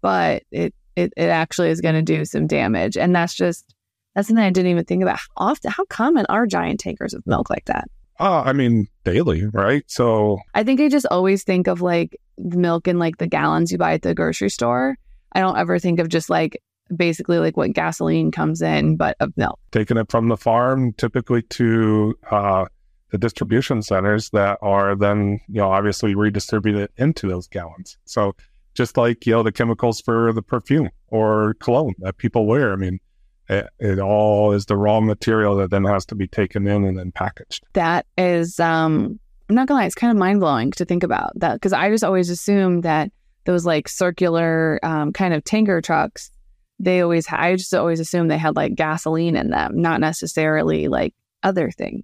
but 0.00 0.44
it, 0.52 0.74
it 0.96 1.12
it 1.16 1.28
actually 1.28 1.70
is 1.70 1.80
going 1.80 1.94
to 1.94 2.02
do 2.02 2.24
some 2.24 2.46
damage 2.46 2.96
and 2.96 3.14
that's 3.14 3.34
just 3.34 3.74
that's 4.14 4.28
something 4.28 4.44
i 4.44 4.50
didn't 4.50 4.70
even 4.70 4.84
think 4.84 5.02
about 5.02 5.18
how 5.18 5.48
often 5.48 5.70
how 5.70 5.84
common 5.86 6.26
are 6.28 6.46
giant 6.46 6.80
tankers 6.80 7.14
of 7.14 7.26
milk 7.26 7.50
like 7.50 7.64
that 7.66 7.88
uh, 8.18 8.42
I 8.46 8.52
mean, 8.52 8.86
daily, 9.04 9.44
right? 9.46 9.84
So 9.88 10.38
I 10.54 10.64
think 10.64 10.80
I 10.80 10.88
just 10.88 11.06
always 11.10 11.44
think 11.44 11.66
of 11.66 11.82
like 11.82 12.16
milk 12.38 12.88
in 12.88 12.98
like 12.98 13.18
the 13.18 13.26
gallons 13.26 13.70
you 13.70 13.78
buy 13.78 13.92
at 13.92 14.02
the 14.02 14.14
grocery 14.14 14.48
store. 14.48 14.96
I 15.32 15.40
don't 15.40 15.58
ever 15.58 15.78
think 15.78 16.00
of 16.00 16.08
just 16.08 16.30
like 16.30 16.58
basically 16.94 17.38
like 17.38 17.56
what 17.56 17.72
gasoline 17.72 18.30
comes 18.30 18.62
in, 18.62 18.96
but 18.96 19.16
of 19.20 19.36
milk. 19.36 19.58
Taking 19.70 19.96
it 19.96 20.10
from 20.10 20.28
the 20.28 20.36
farm 20.36 20.92
typically 20.94 21.42
to 21.42 22.14
uh, 22.30 22.66
the 23.10 23.18
distribution 23.18 23.82
centers 23.82 24.30
that 24.30 24.58
are 24.62 24.94
then, 24.96 25.40
you 25.48 25.60
know, 25.60 25.70
obviously 25.70 26.14
redistributed 26.14 26.90
into 26.96 27.28
those 27.28 27.48
gallons. 27.48 27.98
So 28.06 28.34
just 28.76 28.96
like, 28.96 29.26
you 29.26 29.32
know, 29.32 29.42
the 29.42 29.52
chemicals 29.52 30.00
for 30.00 30.32
the 30.32 30.42
perfume 30.42 30.90
or 31.08 31.54
cologne 31.54 31.94
that 31.98 32.18
people 32.18 32.46
wear. 32.46 32.72
I 32.72 32.76
mean, 32.76 33.00
it, 33.48 33.68
it, 33.78 33.98
all 33.98 34.52
is 34.52 34.66
the 34.66 34.76
raw 34.76 35.00
material 35.00 35.56
that 35.56 35.70
then 35.70 35.84
has 35.84 36.04
to 36.06 36.14
be 36.14 36.26
taken 36.26 36.66
in 36.66 36.84
and 36.84 36.98
then 36.98 37.12
packaged. 37.12 37.64
That 37.72 38.06
is, 38.18 38.60
um, 38.60 39.18
I'm 39.48 39.54
not 39.54 39.68
gonna 39.68 39.80
lie, 39.80 39.86
it's 39.86 39.94
kind 39.94 40.10
of 40.10 40.16
mind 40.16 40.40
blowing 40.40 40.72
to 40.72 40.84
think 40.84 41.02
about 41.02 41.32
that 41.36 41.54
because 41.54 41.72
I 41.72 41.88
just 41.90 42.04
always 42.04 42.30
assumed 42.30 42.82
that 42.82 43.10
those 43.44 43.64
like 43.64 43.88
circular 43.88 44.80
um, 44.82 45.12
kind 45.12 45.32
of 45.32 45.44
tanker 45.44 45.80
trucks, 45.80 46.30
they 46.78 47.00
always, 47.00 47.26
ha- 47.26 47.40
I 47.40 47.56
just 47.56 47.72
always 47.72 48.00
assumed 48.00 48.30
they 48.30 48.38
had 48.38 48.56
like 48.56 48.74
gasoline 48.74 49.36
in 49.36 49.50
them, 49.50 49.80
not 49.80 50.00
necessarily 50.00 50.88
like 50.88 51.14
other 51.42 51.70
things. 51.70 52.02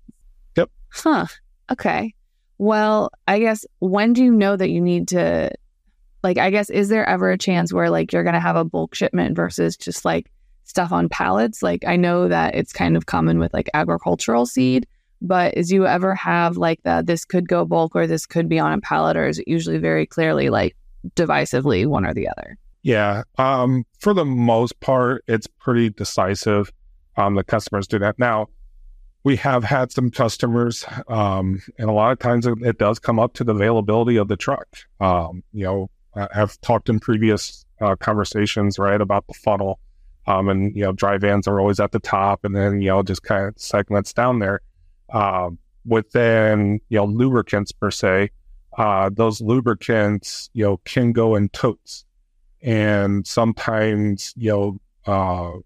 Yep. 0.57 0.71
Huh. 0.93 1.27
Okay. 1.71 2.15
Well, 2.59 3.11
I 3.27 3.41
guess 3.41 3.67
when 3.81 4.13
do 4.13 4.23
you 4.23 4.33
know 4.33 4.57
that 4.57 4.71
you 4.71 4.81
need 4.81 5.09
to, 5.09 5.51
like, 6.23 6.39
I 6.39 6.51
guess, 6.51 6.71
is 6.71 6.89
there 6.89 7.09
ever 7.09 7.31
a 7.31 7.39
chance 7.39 7.73
where 7.73 7.91
like 7.91 8.13
you're 8.13 8.25
going 8.25 8.35
to 8.35 8.41
have 8.41 8.57
a 8.57 8.65
bulk 8.65 8.95
shipment 8.95 9.37
versus 9.37 9.77
just 9.77 10.05
like 10.05 10.31
stuff 10.65 10.93
on 10.93 11.09
pallets? 11.09 11.63
Like, 11.63 11.85
I 11.87 11.97
know 11.97 12.29
that 12.29 12.55
it's 12.55 12.73
kind 12.73 12.97
of 12.97 13.07
common 13.07 13.39
with 13.39 13.53
like 13.53 13.69
agricultural 13.75 14.47
seed, 14.47 14.87
but 15.21 15.57
is 15.57 15.71
you 15.71 15.87
ever 15.87 16.15
have 16.15 16.57
like 16.57 16.83
the 16.83 17.03
this 17.05 17.25
could 17.25 17.49
go 17.49 17.65
bulk 17.65 17.95
or 17.95 18.07
this 18.07 18.27
could 18.27 18.49
be 18.49 18.59
on 18.59 18.73
a 18.73 18.81
pallet, 18.81 19.17
or 19.17 19.27
is 19.27 19.39
it 19.39 19.49
usually 19.49 19.79
very 19.79 20.07
clearly 20.07 20.51
like 20.51 20.77
divisively 21.15 21.87
one 21.87 22.07
or 22.07 22.15
the 22.15 22.29
other. 22.29 22.59
Yeah. 22.83 23.23
Um, 23.39 23.85
for 23.99 24.13
the 24.13 24.25
most 24.25 24.81
part, 24.81 25.25
it's 25.27 25.47
pretty 25.47 25.91
decisive. 25.91 26.73
Um, 27.17 27.35
the 27.35 27.45
customers 27.45 27.87
do 27.87 27.99
that. 28.01 28.19
Now, 28.19 28.49
we 29.25 29.37
have 29.37 29.63
had 29.63 29.93
some 29.93 30.11
customers, 30.11 30.85
um, 31.07 31.63
and 31.79 31.89
a 31.89 31.93
lot 31.93 32.11
of 32.11 32.19
times 32.19 32.45
it, 32.45 32.59
it, 32.63 32.79
does 32.79 32.99
come 32.99 33.21
up 33.21 33.35
to 33.35 33.45
the 33.45 33.55
availability 33.55 34.17
of 34.17 34.27
the 34.27 34.37
truck. 34.37 34.67
Um, 34.99 35.45
you 35.53 35.65
know, 35.65 35.91
I've 36.15 36.61
talked 36.61 36.89
in 36.89 37.01
previous 37.01 37.65
uh, 37.81 37.97
conversations, 37.97 38.79
right, 38.79 39.01
about 39.01 39.27
the 39.27 39.35
funnel. 39.35 39.79
Um, 40.27 40.49
and 40.49 40.77
you 40.77 40.83
know, 40.83 40.93
dry 40.93 41.19
vans 41.19 41.49
are 41.49 41.59
always 41.59 41.81
at 41.81 41.93
the 41.93 41.99
top, 41.99 42.45
and 42.45 42.55
then 42.55 42.81
you 42.81 42.89
know, 42.89 43.03
just 43.03 43.23
kind 43.23 43.47
of 43.47 43.59
segments 43.59 44.13
down 44.13 44.39
there. 44.39 44.61
Um, 45.11 45.59
within 45.85 46.81
you 46.89 46.99
know 46.99 47.05
lubricants 47.05 47.73
per 47.73 47.91
se, 47.91 48.31
uh, 48.79 49.11
those 49.13 49.41
lubricants 49.41 50.49
you 50.53 50.65
know 50.65 50.77
can 50.85 51.13
go 51.13 51.35
in 51.35 51.49
totes, 51.49 52.05
and 52.63 53.27
sometimes 53.27 54.33
you 54.37 54.51
know 54.51 54.81
uh, 55.13 55.59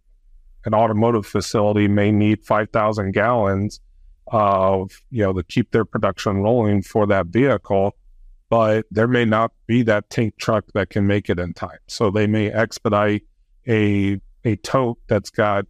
an 0.64 0.72
automotive 0.72 1.26
facility 1.26 1.86
may 1.86 2.10
need 2.10 2.42
five 2.42 2.70
thousand 2.70 3.12
gallons 3.12 3.80
of 4.28 5.02
you 5.10 5.22
know 5.22 5.34
to 5.34 5.42
keep 5.44 5.70
their 5.70 5.84
production 5.84 6.38
rolling 6.38 6.82
for 6.82 7.06
that 7.06 7.26
vehicle 7.26 7.94
but 8.48 8.86
there 8.90 9.08
may 9.08 9.24
not 9.24 9.52
be 9.66 9.82
that 9.82 10.08
tank 10.10 10.36
truck 10.38 10.64
that 10.74 10.90
can 10.90 11.06
make 11.06 11.28
it 11.28 11.38
in 11.38 11.52
time 11.52 11.78
so 11.86 12.10
they 12.10 12.26
may 12.26 12.50
expedite 12.50 13.22
a 13.68 14.20
a 14.44 14.56
tote 14.56 14.98
that's 15.08 15.30
got 15.30 15.66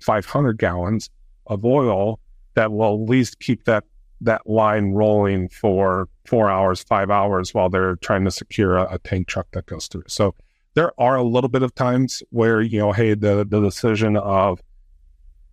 500 0.00 0.58
gallons 0.58 1.10
of 1.46 1.64
oil 1.64 2.20
that 2.54 2.72
will 2.72 3.02
at 3.02 3.08
least 3.08 3.40
keep 3.40 3.64
that 3.64 3.84
that 4.20 4.48
line 4.48 4.92
rolling 4.92 5.48
for 5.48 6.08
four 6.24 6.48
hours 6.50 6.82
five 6.82 7.10
hours 7.10 7.52
while 7.52 7.68
they're 7.68 7.96
trying 7.96 8.24
to 8.24 8.30
secure 8.30 8.76
a, 8.76 8.94
a 8.94 8.98
tank 8.98 9.26
truck 9.26 9.46
that 9.52 9.66
goes 9.66 9.88
through 9.88 10.04
so 10.06 10.34
there 10.74 10.92
are 10.98 11.16
a 11.16 11.22
little 11.22 11.48
bit 11.48 11.62
of 11.62 11.74
times 11.74 12.22
where 12.30 12.60
you 12.60 12.78
know 12.78 12.92
hey 12.92 13.14
the 13.14 13.44
the 13.48 13.60
decision 13.60 14.16
of 14.16 14.60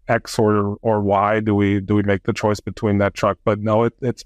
X 0.08 0.38
or 0.38 0.78
or 0.82 1.02
Y? 1.02 1.40
Do 1.40 1.56
we 1.56 1.80
do 1.80 1.96
we 1.96 2.04
make 2.04 2.24
the 2.24 2.34
choice 2.34 2.60
between 2.60 2.98
that 3.00 3.14
truck? 3.14 3.38
But 3.44 3.60
no, 3.60 3.84
it, 3.84 3.94
it's 4.02 4.24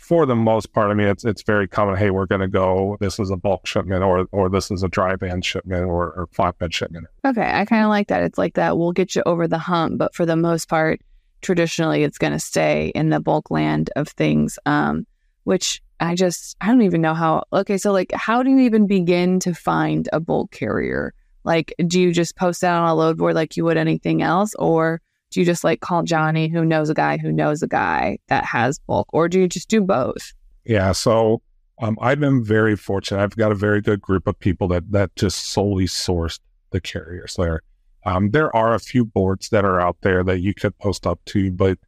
for 0.00 0.24
the 0.24 0.34
most 0.34 0.72
part. 0.72 0.90
I 0.90 0.94
mean, 0.94 1.06
it's 1.06 1.24
it's 1.24 1.42
very 1.42 1.68
common. 1.68 1.96
Hey, 1.96 2.10
we're 2.10 2.26
going 2.26 2.40
to 2.40 2.48
go. 2.48 2.96
This 3.00 3.20
is 3.20 3.30
a 3.30 3.36
bulk 3.36 3.66
shipment, 3.66 4.02
or 4.02 4.26
or 4.32 4.48
this 4.48 4.70
is 4.70 4.82
a 4.82 4.88
dry 4.88 5.14
van 5.14 5.42
shipment, 5.42 5.84
or, 5.84 6.12
or 6.12 6.26
flatbed 6.28 6.72
shipment. 6.72 7.06
Okay, 7.24 7.48
I 7.52 7.64
kind 7.66 7.84
of 7.84 7.90
like 7.90 8.08
that. 8.08 8.22
It's 8.22 8.38
like 8.38 8.54
that. 8.54 8.78
We'll 8.78 8.92
get 8.92 9.14
you 9.14 9.22
over 9.26 9.46
the 9.46 9.58
hump, 9.58 9.98
but 9.98 10.14
for 10.14 10.24
the 10.24 10.36
most 10.36 10.68
part, 10.68 11.00
traditionally, 11.42 12.02
it's 12.02 12.18
going 12.18 12.32
to 12.32 12.40
stay 12.40 12.90
in 12.94 13.10
the 13.10 13.20
bulk 13.20 13.50
land 13.50 13.90
of 13.94 14.08
things. 14.08 14.58
Um, 14.66 15.06
which 15.44 15.82
I 16.00 16.14
just 16.14 16.56
I 16.60 16.68
don't 16.68 16.82
even 16.82 17.02
know 17.02 17.14
how. 17.14 17.44
Okay, 17.52 17.76
so 17.76 17.92
like, 17.92 18.10
how 18.12 18.42
do 18.42 18.50
you 18.50 18.60
even 18.60 18.86
begin 18.86 19.38
to 19.40 19.54
find 19.54 20.08
a 20.12 20.18
bulk 20.18 20.50
carrier? 20.50 21.12
Like, 21.44 21.74
do 21.86 22.00
you 22.00 22.12
just 22.12 22.36
post 22.36 22.62
that 22.62 22.74
on 22.74 22.88
a 22.88 22.94
load 22.94 23.18
board 23.18 23.34
like 23.34 23.56
you 23.56 23.64
would 23.64 23.76
anything 23.76 24.22
else, 24.22 24.54
or 24.54 25.00
do 25.30 25.40
you 25.40 25.46
just 25.46 25.64
like 25.64 25.80
call 25.80 26.02
Johnny 26.02 26.48
who 26.48 26.64
knows 26.64 26.90
a 26.90 26.94
guy 26.94 27.16
who 27.16 27.32
knows 27.32 27.62
a 27.62 27.68
guy 27.68 28.18
that 28.28 28.44
has 28.44 28.78
bulk, 28.80 29.08
or 29.12 29.28
do 29.28 29.40
you 29.40 29.48
just 29.48 29.68
do 29.68 29.80
both? 29.80 30.32
Yeah. 30.64 30.92
So 30.92 31.42
um, 31.80 31.96
I've 32.00 32.20
been 32.20 32.44
very 32.44 32.76
fortunate. 32.76 33.22
I've 33.22 33.36
got 33.36 33.52
a 33.52 33.56
very 33.56 33.80
good 33.80 34.00
group 34.00 34.26
of 34.26 34.38
people 34.38 34.68
that 34.68 34.90
that 34.92 35.14
just 35.16 35.52
solely 35.52 35.86
sourced 35.86 36.40
the 36.70 36.80
carriers 36.80 37.36
there. 37.36 37.62
Um, 38.04 38.30
there 38.30 38.54
are 38.54 38.74
a 38.74 38.80
few 38.80 39.04
boards 39.04 39.50
that 39.50 39.64
are 39.64 39.80
out 39.80 39.96
there 40.02 40.24
that 40.24 40.40
you 40.40 40.54
could 40.54 40.76
post 40.78 41.06
up 41.06 41.20
to, 41.26 41.50
but 41.50 41.78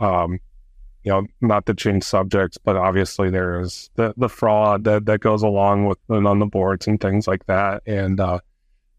um, 0.00 0.38
you 1.02 1.12
know, 1.12 1.26
not 1.40 1.66
to 1.66 1.74
change 1.74 2.04
subjects, 2.04 2.58
but 2.58 2.76
obviously 2.76 3.30
there 3.30 3.60
is 3.60 3.90
the 3.94 4.12
the 4.16 4.28
fraud 4.28 4.84
that 4.84 5.06
that 5.06 5.20
goes 5.20 5.42
along 5.42 5.86
with 5.86 5.98
and 6.08 6.26
on 6.26 6.38
the 6.38 6.46
boards 6.46 6.86
and 6.86 7.00
things 7.00 7.26
like 7.26 7.46
that, 7.46 7.82
and 7.86 8.20
uh, 8.20 8.40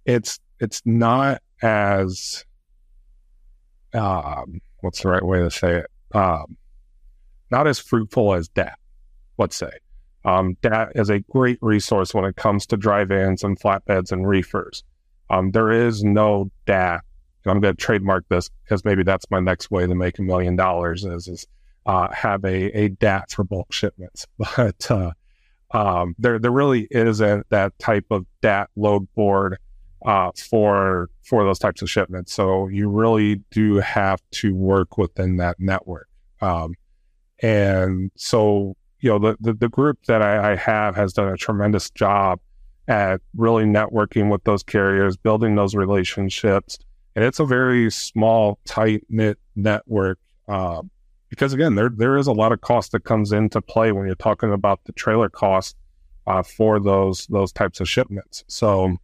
it's 0.05 0.39
it's 0.59 0.81
not 0.85 1.41
as 1.61 2.45
um, 3.93 4.61
what's 4.81 5.01
the 5.01 5.09
right 5.09 5.23
way 5.23 5.39
to 5.39 5.51
say 5.51 5.77
it? 5.77 5.87
Um, 6.15 6.57
not 7.51 7.67
as 7.67 7.79
fruitful 7.79 8.33
as 8.33 8.47
DAT, 8.49 8.77
let's 9.37 9.55
say. 9.55 9.71
Um, 10.25 10.57
DAT 10.61 10.91
is 10.95 11.09
a 11.09 11.19
great 11.19 11.57
resource 11.61 12.13
when 12.13 12.25
it 12.25 12.35
comes 12.35 12.65
to 12.67 12.77
dry 12.77 13.03
vans 13.05 13.43
and 13.43 13.59
flatbeds 13.59 14.11
and 14.11 14.27
reefers. 14.27 14.83
Um, 15.29 15.51
there 15.51 15.71
is 15.71 16.03
no 16.03 16.51
DAT. 16.65 17.01
And 17.45 17.51
I'm 17.51 17.61
going 17.61 17.75
to 17.75 17.81
trademark 17.81 18.27
this 18.29 18.49
because 18.63 18.83
maybe 18.83 19.03
that's 19.03 19.25
my 19.31 19.39
next 19.39 19.71
way 19.71 19.87
to 19.87 19.95
make 19.95 20.19
a 20.19 20.21
million 20.21 20.55
dollars 20.55 21.05
is, 21.05 21.27
is 21.27 21.47
uh, 21.85 22.09
have 22.13 22.43
a, 22.43 22.77
a 22.77 22.89
DAT 22.89 23.31
for 23.31 23.43
bulk 23.43 23.71
shipments. 23.71 24.25
But 24.55 24.91
uh, 24.91 25.11
um, 25.71 26.15
there, 26.19 26.39
there 26.39 26.51
really 26.51 26.87
isn't 26.91 27.47
that 27.49 27.77
type 27.79 28.05
of 28.11 28.25
DAT 28.41 28.69
load 28.75 29.07
board 29.15 29.57
uh, 30.05 30.31
for 30.49 31.09
for 31.23 31.43
those 31.43 31.59
types 31.59 31.81
of 31.81 31.89
shipments. 31.89 32.33
So 32.33 32.67
you 32.67 32.89
really 32.89 33.41
do 33.51 33.75
have 33.75 34.21
to 34.31 34.55
work 34.55 34.97
within 34.97 35.37
that 35.37 35.57
network. 35.59 36.07
Um, 36.41 36.75
and 37.41 38.11
so 38.15 38.75
you 39.01 39.09
know 39.09 39.19
the, 39.19 39.37
the, 39.39 39.53
the 39.53 39.69
group 39.69 40.05
that 40.07 40.21
I, 40.21 40.53
I, 40.53 40.55
have 40.55 40.95
has 40.95 41.13
done 41.13 41.29
a 41.29 41.37
tremendous 41.37 41.89
job 41.89 42.39
at 42.87 43.21
really 43.35 43.65
networking 43.65 44.31
with 44.31 44.43
those 44.43 44.63
carriers, 44.63 45.15
building 45.15 45.55
those 45.55 45.75
relationships, 45.75 46.77
and 47.15 47.23
it's 47.23 47.39
a 47.39 47.45
very 47.45 47.91
small, 47.91 48.59
tight 48.65 49.03
knit 49.09 49.37
network. 49.55 50.19
Uh, 50.47 50.81
because 51.29 51.53
again, 51.53 51.75
there 51.75 51.89
there 51.89 52.17
is 52.17 52.27
a 52.27 52.33
lot 52.33 52.51
of 52.51 52.61
cost 52.61 52.91
that 52.93 53.03
comes 53.03 53.31
into 53.31 53.61
play 53.61 53.91
when 53.91 54.05
you're 54.05 54.15
talking 54.15 54.51
about 54.51 54.83
the 54.85 54.93
trailer 54.93 55.29
cost 55.29 55.77
uh, 56.27 56.43
for 56.43 56.79
those 56.79 57.27
those 57.27 57.51
types 57.51 57.79
of 57.79 57.87
shipments. 57.87 58.43
So 58.47 58.97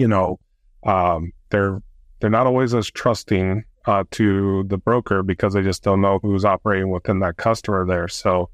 you 0.00 0.08
know, 0.08 0.40
um, 0.84 1.30
they're 1.50 1.82
they're 2.20 2.30
not 2.30 2.46
always 2.46 2.74
as 2.74 2.90
trusting 2.90 3.64
uh, 3.84 4.04
to 4.12 4.64
the 4.64 4.78
broker 4.78 5.22
because 5.22 5.52
they 5.52 5.62
just 5.62 5.82
don't 5.82 6.00
know 6.00 6.18
who's 6.22 6.44
operating 6.44 6.90
within 6.90 7.20
that 7.20 7.36
customer 7.36 7.84
there. 7.86 8.08
So 8.08 8.48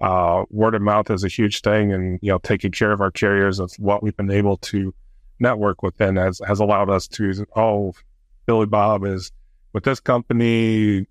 uh, 0.00 0.44
word 0.50 0.76
of 0.76 0.82
mouth 0.82 1.10
is 1.10 1.24
a 1.24 1.28
huge 1.28 1.60
thing, 1.60 1.92
and 1.92 2.20
you 2.22 2.30
know, 2.30 2.38
taking 2.38 2.70
care 2.70 2.92
of 2.92 3.00
our 3.00 3.10
carriers 3.10 3.58
of 3.58 3.72
what 3.78 4.00
we've 4.00 4.16
been 4.16 4.30
able 4.30 4.58
to 4.58 4.94
network 5.40 5.82
within 5.82 6.14
has 6.14 6.40
has 6.46 6.60
allowed 6.60 6.88
us 6.88 7.08
to. 7.08 7.46
Oh, 7.56 7.94
Billy 8.46 8.66
Bob 8.66 9.04
is 9.04 9.32
with 9.72 9.82
this 9.82 9.98
company. 9.98 11.06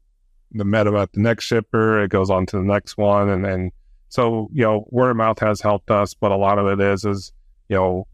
The 0.54 0.66
met 0.66 0.88
about 0.88 1.12
the 1.12 1.20
next 1.20 1.46
shipper. 1.46 2.02
It 2.02 2.12
goes 2.12 2.30
on 2.30 2.46
to 2.46 2.58
the 2.58 2.64
next 2.64 2.98
one, 2.98 3.28
and 3.28 3.44
then 3.44 3.72
so 4.08 4.50
you 4.54 4.64
know, 4.64 4.88
word 4.90 5.12
of 5.12 5.18
mouth 5.18 5.40
has 5.40 5.60
helped 5.60 5.92
us, 5.92 6.14
but 6.14 6.32
a 6.32 6.38
lot 6.38 6.60
of 6.60 6.68
it 6.68 6.82
is 6.82 7.04
is 7.04 7.34
you 7.68 7.76
know 7.76 8.08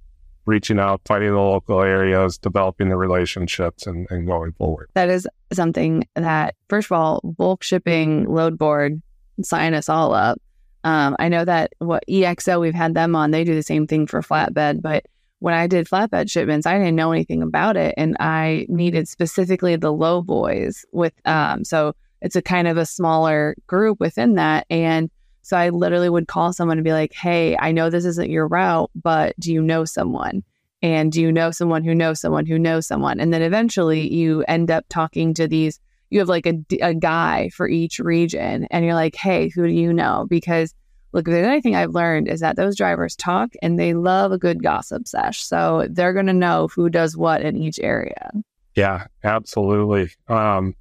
reaching 0.47 0.79
out, 0.79 1.01
finding 1.05 1.31
the 1.31 1.37
local 1.37 1.81
areas, 1.81 2.37
developing 2.37 2.89
the 2.89 2.97
relationships, 2.97 3.85
and, 3.85 4.07
and 4.09 4.25
going 4.25 4.53
forward. 4.53 4.89
That 4.95 5.09
is 5.09 5.27
something 5.53 6.07
that, 6.15 6.55
first 6.69 6.87
of 6.87 6.93
all, 6.93 7.21
bulk 7.23 7.61
shipping, 7.61 8.25
load 8.25 8.57
board, 8.57 9.01
sign 9.43 9.75
us 9.75 9.89
all 9.89 10.13
up. 10.13 10.41
Um, 10.83 11.15
I 11.19 11.27
know 11.27 11.43
that 11.43 11.73
what 11.79 12.03
EXO, 12.09 12.61
we've 12.61 12.73
had 12.73 12.95
them 12.95 13.15
on, 13.15 13.31
they 13.31 13.43
do 13.43 13.53
the 13.53 13.61
same 13.61 13.85
thing 13.85 14.07
for 14.07 14.21
flatbed, 14.21 14.81
but 14.81 15.05
when 15.39 15.53
I 15.53 15.67
did 15.67 15.87
flatbed 15.87 16.31
shipments, 16.31 16.65
I 16.65 16.77
didn't 16.77 16.95
know 16.95 17.11
anything 17.11 17.43
about 17.43 17.77
it. 17.77 17.93
And 17.97 18.15
I 18.19 18.65
needed 18.69 19.07
specifically 19.07 19.75
the 19.75 19.93
low 19.93 20.21
boys 20.21 20.85
with, 20.91 21.13
um, 21.25 21.63
so 21.63 21.93
it's 22.21 22.35
a 22.35 22.41
kind 22.41 22.67
of 22.67 22.77
a 22.77 22.85
smaller 22.85 23.55
group 23.67 23.99
within 23.99 24.35
that. 24.35 24.65
And 24.69 25.11
so 25.47 25.55
I 25.55 25.69
literally 25.69 26.09
would 26.09 26.27
call 26.27 26.51
someone 26.51 26.77
and 26.77 26.83
be 26.83 26.91
like, 26.91 27.13
hey, 27.13 27.55
I 27.57 27.71
know 27.71 27.89
this 27.89 28.03
isn't 28.03 28.29
your 28.29 28.49
route, 28.49 28.91
but 28.93 29.33
do 29.39 29.53
you 29.53 29.61
know 29.61 29.85
someone? 29.85 30.43
And 30.81 31.09
do 31.09 31.21
you 31.21 31.31
know 31.31 31.51
someone 31.51 31.85
who 31.85 31.95
knows 31.95 32.19
someone 32.19 32.45
who 32.45 32.59
knows 32.59 32.85
someone? 32.85 33.21
And 33.21 33.33
then 33.33 33.41
eventually 33.41 34.13
you 34.13 34.43
end 34.49 34.69
up 34.69 34.83
talking 34.89 35.33
to 35.35 35.47
these, 35.47 35.79
you 36.09 36.19
have 36.19 36.27
like 36.27 36.45
a, 36.47 36.59
a 36.81 36.93
guy 36.93 37.47
for 37.55 37.69
each 37.69 37.99
region. 37.99 38.67
And 38.71 38.83
you're 38.83 38.93
like, 38.93 39.15
hey, 39.15 39.47
who 39.47 39.65
do 39.65 39.73
you 39.73 39.93
know? 39.93 40.25
Because 40.29 40.73
look, 41.13 41.25
if 41.25 41.31
there's 41.31 41.47
anything 41.47 41.77
I've 41.77 41.95
learned 41.95 42.27
is 42.27 42.41
that 42.41 42.57
those 42.57 42.75
drivers 42.75 43.15
talk 43.15 43.51
and 43.61 43.79
they 43.79 43.93
love 43.93 44.33
a 44.33 44.37
good 44.37 44.61
gossip 44.61 45.07
sesh. 45.07 45.41
So 45.41 45.87
they're 45.89 46.11
going 46.11 46.27
to 46.27 46.33
know 46.33 46.67
who 46.75 46.89
does 46.89 47.15
what 47.15 47.41
in 47.41 47.55
each 47.55 47.79
area. 47.79 48.31
Yeah, 48.75 49.07
absolutely. 49.23 50.09
Um, 50.27 50.75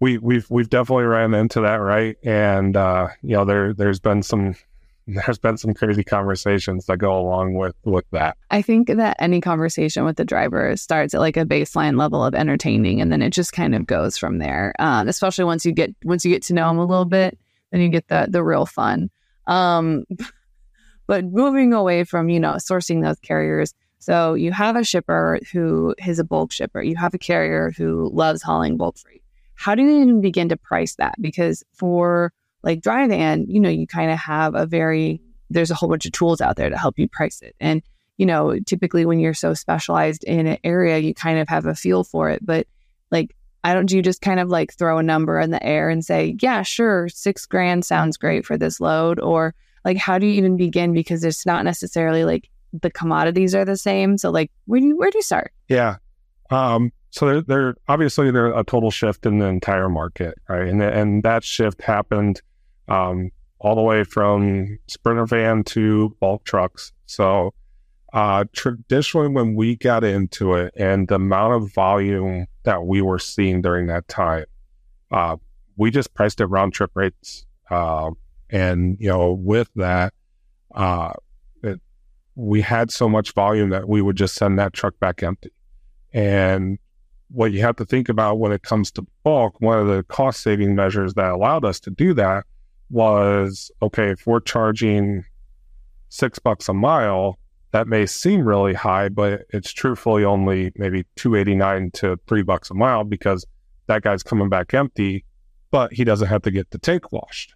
we 0.00 0.18
we've 0.18 0.50
we've 0.50 0.70
definitely 0.70 1.04
ran 1.04 1.34
into 1.34 1.60
that, 1.60 1.76
right? 1.76 2.16
And 2.24 2.76
uh, 2.76 3.08
you 3.22 3.36
know, 3.36 3.44
there 3.44 3.72
there's 3.72 4.00
been 4.00 4.22
some 4.22 4.54
there's 5.06 5.38
been 5.38 5.58
some 5.58 5.74
crazy 5.74 6.02
conversations 6.02 6.86
that 6.86 6.96
go 6.96 7.18
along 7.18 7.54
with 7.54 7.76
with 7.84 8.06
that. 8.10 8.36
I 8.50 8.62
think 8.62 8.88
that 8.88 9.16
any 9.20 9.40
conversation 9.40 10.04
with 10.04 10.16
the 10.16 10.24
driver 10.24 10.74
starts 10.76 11.14
at 11.14 11.20
like 11.20 11.36
a 11.36 11.44
baseline 11.44 11.98
level 11.98 12.24
of 12.24 12.34
entertaining, 12.34 13.00
and 13.00 13.12
then 13.12 13.22
it 13.22 13.30
just 13.30 13.52
kind 13.52 13.74
of 13.74 13.86
goes 13.86 14.16
from 14.16 14.38
there. 14.38 14.74
Um, 14.78 15.06
especially 15.06 15.44
once 15.44 15.64
you 15.66 15.72
get 15.72 15.94
once 16.04 16.24
you 16.24 16.32
get 16.32 16.42
to 16.44 16.54
know 16.54 16.68
them 16.68 16.78
a 16.78 16.86
little 16.86 17.04
bit, 17.04 17.38
then 17.70 17.80
you 17.82 17.88
get 17.90 18.08
the 18.08 18.26
the 18.28 18.42
real 18.42 18.66
fun. 18.66 19.10
Um, 19.46 20.04
but 21.06 21.24
moving 21.26 21.74
away 21.74 22.04
from 22.04 22.30
you 22.30 22.40
know 22.40 22.54
sourcing 22.54 23.02
those 23.02 23.18
carriers. 23.20 23.74
So 24.02 24.32
you 24.32 24.50
have 24.52 24.76
a 24.76 24.84
shipper 24.84 25.40
who 25.52 25.94
is 26.06 26.18
a 26.18 26.24
bulk 26.24 26.52
shipper. 26.52 26.82
You 26.82 26.96
have 26.96 27.12
a 27.12 27.18
carrier 27.18 27.70
who 27.76 28.08
loves 28.14 28.40
hauling 28.40 28.78
bulk 28.78 28.96
freight 28.96 29.19
how 29.60 29.74
do 29.74 29.82
you 29.82 30.00
even 30.00 30.22
begin 30.22 30.48
to 30.48 30.56
price 30.56 30.94
that? 30.94 31.14
Because 31.20 31.62
for 31.74 32.32
like 32.62 32.80
dry 32.80 33.06
van, 33.06 33.44
you 33.46 33.60
know, 33.60 33.68
you 33.68 33.86
kind 33.86 34.10
of 34.10 34.18
have 34.18 34.54
a 34.54 34.64
very, 34.64 35.20
there's 35.50 35.70
a 35.70 35.74
whole 35.74 35.90
bunch 35.90 36.06
of 36.06 36.12
tools 36.12 36.40
out 36.40 36.56
there 36.56 36.70
to 36.70 36.78
help 36.78 36.98
you 36.98 37.06
price 37.06 37.42
it. 37.42 37.54
And, 37.60 37.82
you 38.16 38.24
know, 38.24 38.58
typically 38.60 39.04
when 39.04 39.20
you're 39.20 39.34
so 39.34 39.52
specialized 39.52 40.24
in 40.24 40.46
an 40.46 40.56
area, 40.64 40.96
you 40.96 41.12
kind 41.12 41.38
of 41.38 41.46
have 41.50 41.66
a 41.66 41.74
feel 41.74 42.04
for 42.04 42.30
it. 42.30 42.40
But 42.42 42.68
like, 43.10 43.36
I 43.62 43.74
don't, 43.74 43.84
do 43.84 43.96
you 43.96 44.02
just 44.02 44.22
kind 44.22 44.40
of 44.40 44.48
like 44.48 44.72
throw 44.72 44.96
a 44.96 45.02
number 45.02 45.38
in 45.38 45.50
the 45.50 45.62
air 45.62 45.90
and 45.90 46.02
say, 46.02 46.36
yeah, 46.40 46.62
sure, 46.62 47.10
six 47.10 47.44
grand 47.44 47.84
sounds 47.84 48.16
great 48.16 48.46
for 48.46 48.56
this 48.56 48.80
load? 48.80 49.20
Or 49.20 49.54
like, 49.84 49.98
how 49.98 50.18
do 50.18 50.24
you 50.24 50.32
even 50.32 50.56
begin? 50.56 50.94
Because 50.94 51.22
it's 51.22 51.44
not 51.44 51.66
necessarily 51.66 52.24
like 52.24 52.48
the 52.72 52.90
commodities 52.90 53.54
are 53.54 53.66
the 53.66 53.76
same. 53.76 54.16
So 54.16 54.30
like, 54.30 54.50
where 54.64 54.80
do 54.80 54.86
you, 54.86 54.96
where 54.96 55.10
do 55.10 55.18
you 55.18 55.22
start? 55.22 55.52
Yeah. 55.68 55.96
Um, 56.48 56.92
so 57.10 57.40
they're, 57.40 57.74
obviously 57.88 58.30
they're 58.30 58.56
a 58.56 58.64
total 58.64 58.90
shift 58.90 59.26
in 59.26 59.38
the 59.38 59.46
entire 59.46 59.88
market, 59.88 60.34
right? 60.48 60.68
And 60.68 60.82
and 60.82 61.22
that 61.22 61.44
shift 61.44 61.82
happened 61.82 62.40
um, 62.88 63.30
all 63.58 63.74
the 63.74 63.82
way 63.82 64.04
from 64.04 64.78
sprinter 64.86 65.26
van 65.26 65.64
to 65.64 66.16
bulk 66.20 66.44
trucks. 66.44 66.92
So 67.06 67.52
uh, 68.12 68.44
traditionally, 68.52 69.28
when 69.28 69.54
we 69.54 69.76
got 69.76 70.02
into 70.02 70.54
it, 70.54 70.74
and 70.76 71.06
the 71.08 71.16
amount 71.16 71.54
of 71.54 71.72
volume 71.72 72.46
that 72.64 72.84
we 72.84 73.02
were 73.02 73.18
seeing 73.18 73.62
during 73.62 73.86
that 73.86 74.08
time, 74.08 74.46
uh, 75.12 75.36
we 75.76 75.90
just 75.90 76.12
priced 76.14 76.40
it 76.40 76.46
round 76.46 76.72
trip 76.72 76.90
rates. 76.94 77.46
Uh, 77.70 78.10
and 78.50 78.96
you 78.98 79.08
know, 79.08 79.32
with 79.32 79.70
that, 79.76 80.12
uh, 80.74 81.12
it, 81.62 81.80
we 82.34 82.60
had 82.60 82.90
so 82.90 83.08
much 83.08 83.32
volume 83.32 83.70
that 83.70 83.88
we 83.88 84.02
would 84.02 84.16
just 84.16 84.34
send 84.34 84.58
that 84.58 84.72
truck 84.72 84.98
back 84.98 85.22
empty. 85.22 85.52
And 86.12 86.78
what 87.32 87.52
you 87.52 87.60
have 87.60 87.76
to 87.76 87.84
think 87.84 88.08
about 88.08 88.38
when 88.38 88.52
it 88.52 88.62
comes 88.62 88.90
to 88.92 89.06
bulk, 89.22 89.60
one 89.60 89.78
of 89.78 89.86
the 89.86 90.02
cost 90.04 90.42
saving 90.42 90.74
measures 90.74 91.14
that 91.14 91.30
allowed 91.30 91.64
us 91.64 91.80
to 91.80 91.90
do 91.90 92.14
that 92.14 92.44
was 92.90 93.70
okay, 93.82 94.10
if 94.10 94.26
we're 94.26 94.40
charging 94.40 95.24
six 96.08 96.38
bucks 96.38 96.68
a 96.68 96.74
mile, 96.74 97.38
that 97.72 97.86
may 97.86 98.04
seem 98.04 98.42
really 98.42 98.74
high, 98.74 99.08
but 99.08 99.42
it's 99.50 99.72
truthfully 99.72 100.24
only 100.24 100.72
maybe 100.76 101.04
289 101.16 101.92
to 101.92 102.18
three 102.26 102.42
bucks 102.42 102.70
a 102.70 102.74
mile 102.74 103.04
because 103.04 103.46
that 103.86 104.02
guy's 104.02 104.22
coming 104.22 104.48
back 104.48 104.74
empty, 104.74 105.24
but 105.70 105.92
he 105.92 106.02
doesn't 106.04 106.28
have 106.28 106.42
to 106.42 106.50
get 106.50 106.70
the 106.70 106.78
tank 106.78 107.12
washed. 107.12 107.54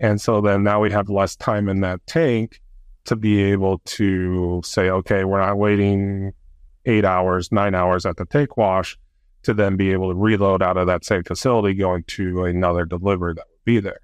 And 0.00 0.20
so 0.20 0.40
then 0.40 0.62
now 0.62 0.80
we 0.80 0.90
have 0.90 1.10
less 1.10 1.36
time 1.36 1.68
in 1.68 1.80
that 1.82 2.04
tank 2.06 2.60
to 3.04 3.16
be 3.16 3.42
able 3.42 3.78
to 3.84 4.62
say, 4.64 4.88
okay, 4.88 5.24
we're 5.24 5.40
not 5.40 5.58
waiting 5.58 6.32
eight 6.86 7.04
hours, 7.04 7.52
nine 7.52 7.74
hours 7.74 8.06
at 8.06 8.16
the 8.16 8.24
tank 8.24 8.56
wash 8.56 8.98
to 9.42 9.54
then 9.54 9.76
be 9.76 9.92
able 9.92 10.08
to 10.08 10.14
reload 10.14 10.62
out 10.62 10.76
of 10.76 10.86
that 10.86 11.04
same 11.04 11.24
facility 11.24 11.74
going 11.74 12.04
to 12.04 12.44
another 12.44 12.84
delivery 12.84 13.34
that 13.34 13.46
would 13.48 13.64
be 13.64 13.80
there. 13.80 14.00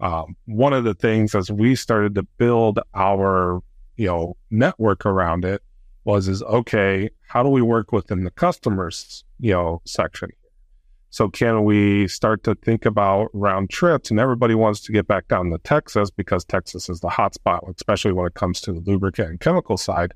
Um, 0.00 0.36
one 0.44 0.72
of 0.72 0.84
the 0.84 0.94
things 0.94 1.34
as 1.34 1.50
we 1.50 1.74
started 1.74 2.14
to 2.16 2.22
build 2.22 2.80
our, 2.94 3.62
you 3.96 4.06
know, 4.06 4.36
network 4.50 5.06
around 5.06 5.44
it 5.44 5.62
was 6.04 6.28
is 6.28 6.42
okay, 6.42 7.10
how 7.28 7.42
do 7.42 7.48
we 7.48 7.62
work 7.62 7.92
within 7.92 8.24
the 8.24 8.30
customers, 8.30 9.24
you 9.40 9.52
know, 9.52 9.80
section? 9.86 10.30
So 11.10 11.28
can 11.30 11.64
we 11.64 12.08
start 12.08 12.44
to 12.44 12.54
think 12.56 12.84
about 12.84 13.30
round 13.32 13.70
trips? 13.70 14.10
And 14.10 14.20
everybody 14.20 14.54
wants 14.54 14.80
to 14.80 14.92
get 14.92 15.06
back 15.06 15.28
down 15.28 15.50
to 15.50 15.58
Texas 15.58 16.10
because 16.10 16.44
Texas 16.44 16.90
is 16.90 17.00
the 17.00 17.08
hotspot, 17.08 17.60
especially 17.74 18.12
when 18.12 18.26
it 18.26 18.34
comes 18.34 18.60
to 18.62 18.72
the 18.72 18.80
lubricant 18.80 19.30
and 19.30 19.40
chemical 19.40 19.78
side. 19.78 20.12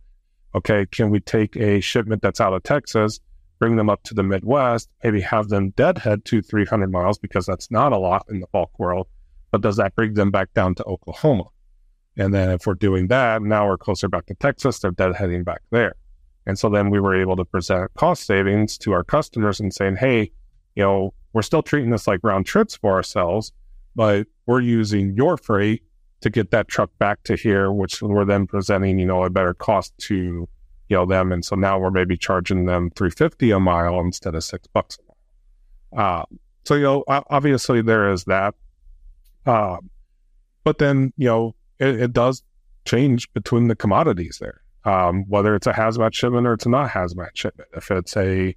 Okay, 0.54 0.86
can 0.86 1.10
we 1.10 1.20
take 1.20 1.56
a 1.56 1.80
shipment 1.80 2.22
that's 2.22 2.40
out 2.40 2.52
of 2.52 2.62
Texas 2.62 3.20
bring 3.60 3.76
them 3.76 3.90
up 3.90 4.02
to 4.02 4.14
the 4.14 4.22
Midwest, 4.24 4.88
maybe 5.04 5.20
have 5.20 5.48
them 5.48 5.70
deadhead 5.70 6.24
to 6.24 6.42
300 6.42 6.90
miles 6.90 7.18
because 7.18 7.46
that's 7.46 7.70
not 7.70 7.92
a 7.92 7.98
lot 7.98 8.24
in 8.28 8.40
the 8.40 8.46
bulk 8.48 8.76
world. 8.78 9.06
But 9.52 9.60
does 9.60 9.76
that 9.76 9.94
bring 9.94 10.14
them 10.14 10.30
back 10.30 10.52
down 10.54 10.74
to 10.76 10.84
Oklahoma? 10.84 11.44
And 12.16 12.34
then 12.34 12.50
if 12.50 12.66
we're 12.66 12.74
doing 12.74 13.08
that, 13.08 13.42
now 13.42 13.68
we're 13.68 13.76
closer 13.76 14.08
back 14.08 14.26
to 14.26 14.34
Texas, 14.34 14.80
they're 14.80 14.92
deadheading 14.92 15.44
back 15.44 15.60
there. 15.70 15.94
And 16.46 16.58
so 16.58 16.70
then 16.70 16.90
we 16.90 16.98
were 16.98 17.14
able 17.14 17.36
to 17.36 17.44
present 17.44 17.92
cost 17.94 18.26
savings 18.26 18.78
to 18.78 18.92
our 18.92 19.04
customers 19.04 19.60
and 19.60 19.72
saying, 19.72 19.96
hey, 19.96 20.32
you 20.74 20.82
know, 20.82 21.12
we're 21.32 21.42
still 21.42 21.62
treating 21.62 21.90
this 21.90 22.06
like 22.06 22.20
round 22.22 22.46
trips 22.46 22.74
for 22.74 22.94
ourselves, 22.94 23.52
but 23.94 24.26
we're 24.46 24.60
using 24.60 25.14
your 25.14 25.36
freight 25.36 25.82
to 26.20 26.30
get 26.30 26.50
that 26.50 26.68
truck 26.68 26.90
back 26.98 27.22
to 27.24 27.36
here, 27.36 27.72
which 27.72 28.02
we're 28.02 28.24
then 28.24 28.46
presenting, 28.46 28.98
you 28.98 29.06
know, 29.06 29.24
a 29.24 29.30
better 29.30 29.54
cost 29.54 29.96
to 29.98 30.48
you 30.90 30.96
know 30.96 31.06
them, 31.06 31.32
and 31.32 31.44
so 31.44 31.54
now 31.56 31.78
we're 31.78 31.90
maybe 31.90 32.16
charging 32.16 32.66
them 32.66 32.90
three 32.90 33.10
fifty 33.10 33.52
a 33.52 33.60
mile 33.60 34.00
instead 34.00 34.34
of 34.34 34.42
six 34.42 34.66
bucks. 34.66 34.98
Uh, 35.96 36.24
so 36.64 36.74
you 36.74 36.82
know, 36.82 37.04
obviously 37.08 37.80
there 37.80 38.10
is 38.10 38.24
that, 38.24 38.54
uh, 39.46 39.76
but 40.64 40.78
then 40.78 41.12
you 41.16 41.26
know 41.26 41.54
it, 41.78 42.00
it, 42.00 42.12
does 42.12 42.42
change 42.84 43.32
between 43.32 43.68
the 43.68 43.76
commodities 43.76 44.38
there. 44.40 44.60
Um, 44.84 45.24
whether 45.28 45.54
it's 45.54 45.66
a 45.66 45.72
hazmat 45.72 46.12
shipment 46.14 46.46
or 46.46 46.54
it's 46.54 46.66
not 46.66 46.90
hazmat 46.90 47.30
shipment. 47.34 47.68
If 47.76 47.90
it's 47.90 48.16
a 48.16 48.56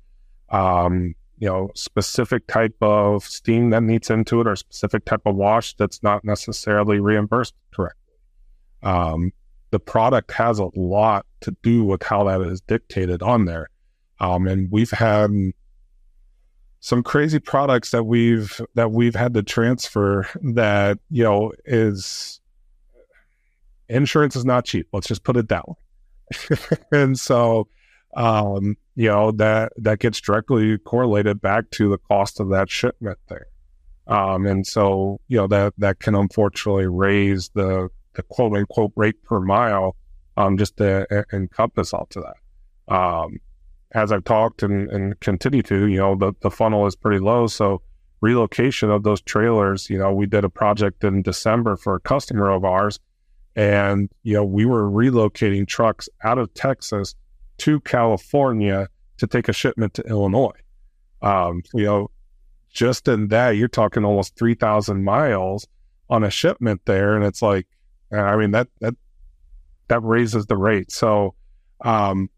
um, 0.49 1.15
you 1.37 1.47
know 1.47 1.69
specific 1.75 2.47
type 2.47 2.75
of 2.81 3.23
steam 3.23 3.69
that 3.71 3.83
needs 3.83 4.09
into 4.09 4.41
it 4.41 4.47
or 4.47 4.55
specific 4.55 5.05
type 5.05 5.21
of 5.25 5.35
wash 5.35 5.73
that's 5.75 6.01
not 6.03 6.23
necessarily 6.23 6.99
reimbursed 6.99 7.53
correctly. 7.73 8.15
Um, 8.81 9.31
the 9.71 9.79
product 9.79 10.31
has 10.33 10.59
a 10.59 10.69
lot 10.75 11.25
to 11.41 11.55
do 11.63 11.83
with 11.83 12.03
how 12.03 12.25
that 12.25 12.41
is 12.41 12.61
dictated 12.61 13.23
on 13.23 13.45
there. 13.45 13.69
Um, 14.19 14.47
and 14.47 14.71
we've 14.71 14.91
had 14.91 15.31
some 16.79 17.01
crazy 17.01 17.39
products 17.39 17.91
that 17.91 18.03
we've 18.03 18.61
that 18.75 18.91
we've 18.91 19.15
had 19.15 19.33
to 19.33 19.41
transfer 19.41 20.27
that 20.41 20.99
you 21.09 21.23
know 21.23 21.51
is 21.65 22.41
insurance 23.89 24.35
is 24.35 24.45
not 24.45 24.65
cheap. 24.65 24.87
Let's 24.91 25.07
just 25.07 25.23
put 25.23 25.37
it 25.37 25.49
that 25.49 25.67
way. 25.67 25.75
and 26.91 27.19
so 27.19 27.67
um, 28.15 28.77
you 28.95 29.09
know 29.09 29.31
that 29.31 29.73
that 29.77 29.99
gets 29.99 30.21
directly 30.21 30.77
correlated 30.77 31.41
back 31.41 31.69
to 31.71 31.89
the 31.89 31.97
cost 31.97 32.39
of 32.39 32.49
that 32.49 32.69
shipment 32.69 33.19
there. 33.27 33.47
Um, 34.05 34.45
and 34.45 34.67
so 34.67 35.19
you 35.27 35.37
know 35.37 35.47
that 35.47 35.73
that 35.77 35.99
can 35.99 36.15
unfortunately 36.15 36.87
raise 36.87 37.49
the 37.49 37.89
the 38.13 38.23
quote 38.23 38.55
unquote 38.55 38.91
rate 38.95 39.21
per 39.23 39.39
mile, 39.39 39.95
um, 40.37 40.57
just 40.57 40.77
to 40.77 41.07
uh, 41.11 41.23
encompass 41.33 41.93
all 41.93 42.07
to 42.07 42.21
that. 42.21 42.93
Um, 42.93 43.39
as 43.93 44.11
I've 44.11 44.23
talked 44.23 44.63
and, 44.63 44.89
and 44.89 45.19
continue 45.19 45.61
to, 45.63 45.85
you 45.85 45.97
know, 45.97 46.15
the, 46.15 46.33
the 46.41 46.51
funnel 46.51 46.87
is 46.87 46.95
pretty 46.95 47.19
low. 47.19 47.47
So 47.47 47.81
relocation 48.21 48.89
of 48.89 49.03
those 49.03 49.21
trailers, 49.21 49.89
you 49.89 49.97
know, 49.97 50.11
we 50.11 50.25
did 50.25 50.43
a 50.43 50.49
project 50.49 51.03
in 51.03 51.21
December 51.21 51.77
for 51.77 51.95
a 51.95 51.99
customer 51.99 52.49
of 52.49 52.65
ours. 52.65 52.99
And, 53.55 54.09
you 54.23 54.33
know, 54.33 54.43
we 54.43 54.65
were 54.65 54.89
relocating 54.89 55.67
trucks 55.67 56.09
out 56.23 56.39
of 56.39 56.51
Texas 56.55 57.13
to 57.59 57.79
California 57.81 58.87
to 59.17 59.27
take 59.27 59.47
a 59.47 59.53
shipment 59.53 59.93
to 59.95 60.03
Illinois. 60.03 60.59
Um, 61.21 61.63
you 61.73 61.85
know, 61.85 62.11
just 62.69 63.07
in 63.07 63.29
that, 63.29 63.51
you're 63.51 63.67
talking 63.67 64.03
almost 64.03 64.35
3,000 64.37 65.03
miles 65.03 65.67
on 66.09 66.23
a 66.23 66.29
shipment 66.29 66.81
there. 66.85 67.15
And 67.15 67.23
it's 67.23 67.41
like, 67.41 67.67
I 68.11 68.35
mean 68.35 68.51
that 68.51 68.67
that 68.79 68.95
that 69.87 70.01
raises 70.01 70.45
the 70.45 70.57
rate. 70.57 70.91
So, 70.91 71.35
um, 71.81 72.29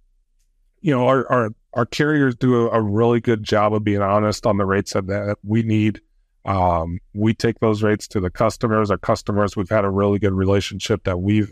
you 0.82 0.92
know, 0.92 1.08
our 1.08 1.30
our 1.32 1.50
our 1.74 1.86
carriers 1.86 2.36
do 2.36 2.68
a, 2.68 2.70
a, 2.72 2.82
really 2.82 3.20
good 3.20 3.44
job 3.44 3.74
of 3.74 3.84
being 3.84 4.02
honest 4.02 4.46
on 4.46 4.56
the 4.56 4.66
rates 4.66 4.94
that, 4.94 5.08
that 5.08 5.38
we 5.44 5.62
need. 5.62 6.00
Um, 6.46 7.00
we 7.14 7.34
take 7.34 7.60
those 7.60 7.84
rates 7.84 8.08
to 8.10 8.22
the 8.22 8.30
customers. 8.30 8.90
Our 8.90 8.98
customers, 8.98 9.58
we've 9.58 9.70
had 9.70 9.84
a 9.84 9.90
really 9.90 10.18
good 10.18 10.32
relationship 10.32 11.04
that 11.04 11.20
we've, 11.20 11.50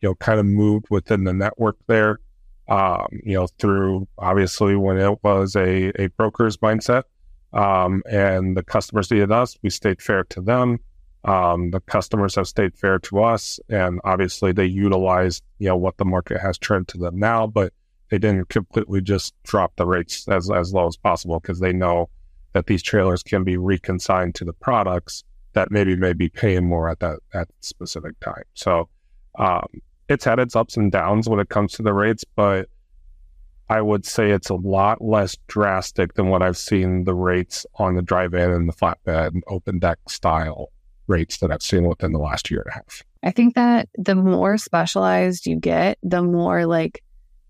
you 0.00 0.08
know, 0.08 0.14
kind 0.14 0.38
of 0.38 0.46
moved 0.46 0.86
within 0.90 1.24
the 1.24 1.32
network 1.32 1.76
there. 1.88 2.20
Um, 2.68 3.06
you 3.24 3.34
know, 3.34 3.46
through 3.58 4.08
obviously 4.16 4.74
when 4.74 4.96
it 4.96 5.22
was 5.22 5.54
a, 5.54 5.90
a 6.00 6.06
broker's 6.08 6.56
mindset, 6.58 7.04
um, 7.52 8.02
and 8.10 8.56
the 8.56 8.62
customers 8.62 9.10
needed 9.10 9.30
us, 9.30 9.56
we 9.62 9.70
stayed 9.70 10.00
fair 10.00 10.24
to 10.24 10.40
them. 10.40 10.80
Um, 11.24 11.70
the 11.70 11.80
customers 11.80 12.34
have 12.34 12.48
stayed 12.48 12.74
fair 12.74 12.98
to 13.00 13.22
us, 13.22 13.60
and 13.68 14.00
obviously 14.04 14.52
they 14.52 14.66
utilize 14.66 15.40
you 15.58 15.68
know 15.68 15.76
what 15.76 15.96
the 15.98 16.04
market 16.04 16.40
has 16.40 16.58
turned 16.58 16.88
to 16.88 16.98
them 16.98 17.18
now, 17.18 17.46
but 17.46 17.72
they 18.10 18.18
didn't 18.18 18.48
completely 18.48 19.00
just 19.00 19.34
drop 19.44 19.74
the 19.76 19.86
rates 19.86 20.26
as 20.28 20.50
as 20.50 20.72
low 20.74 20.86
as 20.86 20.96
possible 20.96 21.40
because 21.40 21.60
they 21.60 21.72
know 21.72 22.08
that 22.52 22.66
these 22.66 22.82
trailers 22.82 23.22
can 23.22 23.44
be 23.44 23.56
reconsigned 23.56 24.34
to 24.36 24.44
the 24.44 24.52
products 24.52 25.24
that 25.54 25.70
maybe 25.70 25.96
may 25.96 26.12
be 26.12 26.28
paying 26.28 26.64
more 26.64 26.88
at 26.88 27.00
that 27.00 27.18
at 27.32 27.48
specific 27.60 28.18
time. 28.20 28.42
So 28.54 28.88
um, 29.38 29.66
it's 30.08 30.24
had 30.24 30.38
its 30.38 30.56
ups 30.56 30.76
and 30.76 30.92
downs 30.92 31.28
when 31.28 31.40
it 31.40 31.48
comes 31.48 31.72
to 31.74 31.82
the 31.82 31.92
rates, 31.92 32.24
but 32.36 32.68
I 33.68 33.80
would 33.80 34.04
say 34.04 34.30
it's 34.30 34.50
a 34.50 34.54
lot 34.54 35.02
less 35.02 35.36
drastic 35.46 36.14
than 36.14 36.28
what 36.28 36.42
I've 36.42 36.58
seen 36.58 37.04
the 37.04 37.14
rates 37.14 37.64
on 37.76 37.94
the 37.94 38.02
drive 38.02 38.34
in 38.34 38.50
and 38.50 38.68
the 38.68 38.74
flatbed 38.74 39.28
and 39.28 39.42
open 39.48 39.78
deck 39.78 39.98
style 40.08 40.70
rates 41.06 41.38
that 41.38 41.50
I've 41.50 41.62
seen 41.62 41.86
within 41.86 42.12
the 42.12 42.18
last 42.18 42.50
year 42.50 42.60
and 42.60 42.70
a 42.70 42.74
half. 42.74 43.02
I 43.22 43.30
think 43.30 43.54
that 43.54 43.88
the 43.96 44.14
more 44.14 44.58
specialized 44.58 45.46
you 45.46 45.56
get, 45.56 45.98
the 46.02 46.22
more 46.22 46.66
like 46.66 47.02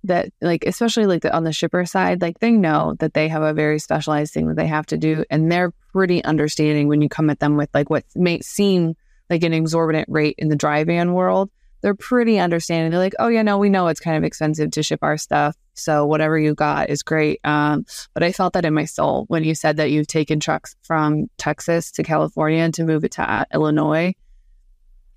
that, 0.05 0.31
like, 0.40 0.64
especially 0.67 1.07
like 1.07 1.23
the, 1.23 1.35
on 1.35 1.43
the 1.43 1.53
shipper 1.53 1.85
side, 1.85 2.23
like 2.23 2.38
they 2.38 2.53
know 2.53 2.95
that 3.01 3.14
they 3.14 3.27
have 3.29 3.43
a 3.43 3.53
very 3.53 3.81
specialized 3.81 4.33
thing 4.33 4.47
that 4.49 4.57
they 4.57 4.69
have 4.69 4.87
to 4.87 4.97
do. 4.97 5.25
And 5.31 5.51
they're 5.51 5.73
pretty 5.93 6.23
understanding 6.25 6.87
when 6.87 7.01
you 7.01 7.09
come 7.09 7.29
at 7.29 7.40
them 7.40 7.57
with 7.57 7.71
like 7.75 7.90
what 7.90 8.05
may 8.14 8.40
seem 8.40 8.95
like 9.31 9.43
an 9.43 9.53
exorbitant 9.53 10.09
rate 10.09 10.37
in 10.38 10.49
the 10.49 10.57
dry 10.57 10.85
van 10.85 11.12
world. 11.12 11.51
They're 11.85 11.94
pretty 11.94 12.38
understanding. 12.38 12.90
They're 12.90 12.99
like, 12.99 13.12
oh, 13.18 13.29
yeah, 13.29 13.42
no, 13.42 13.59
we 13.59 13.68
know 13.68 13.88
it's 13.88 14.01
kind 14.01 14.16
of 14.16 14.25
expensive 14.25 14.70
to 14.70 14.83
ship 14.83 15.01
our 15.03 15.18
stuff. 15.18 15.55
So 15.75 16.07
whatever 16.07 16.38
you 16.38 16.55
got 16.55 16.88
is 16.88 17.03
great. 17.03 17.40
Um, 17.44 17.85
but 18.14 18.23
I 18.23 18.33
felt 18.33 18.55
that 18.55 18.64
in 18.64 18.73
my 18.73 18.87
soul 18.87 19.27
when 19.29 19.44
you 19.44 19.55
said 19.55 19.77
that 19.77 19.90
you've 19.90 20.07
taken 20.07 20.40
trucks 20.40 20.77
from 20.83 21.29
Texas 21.37 21.90
to 21.90 22.03
California 22.03 22.70
to 22.73 22.85
move 22.85 23.05
it 23.05 23.11
to 23.12 23.31
uh, 23.31 23.44
Illinois. 23.53 24.14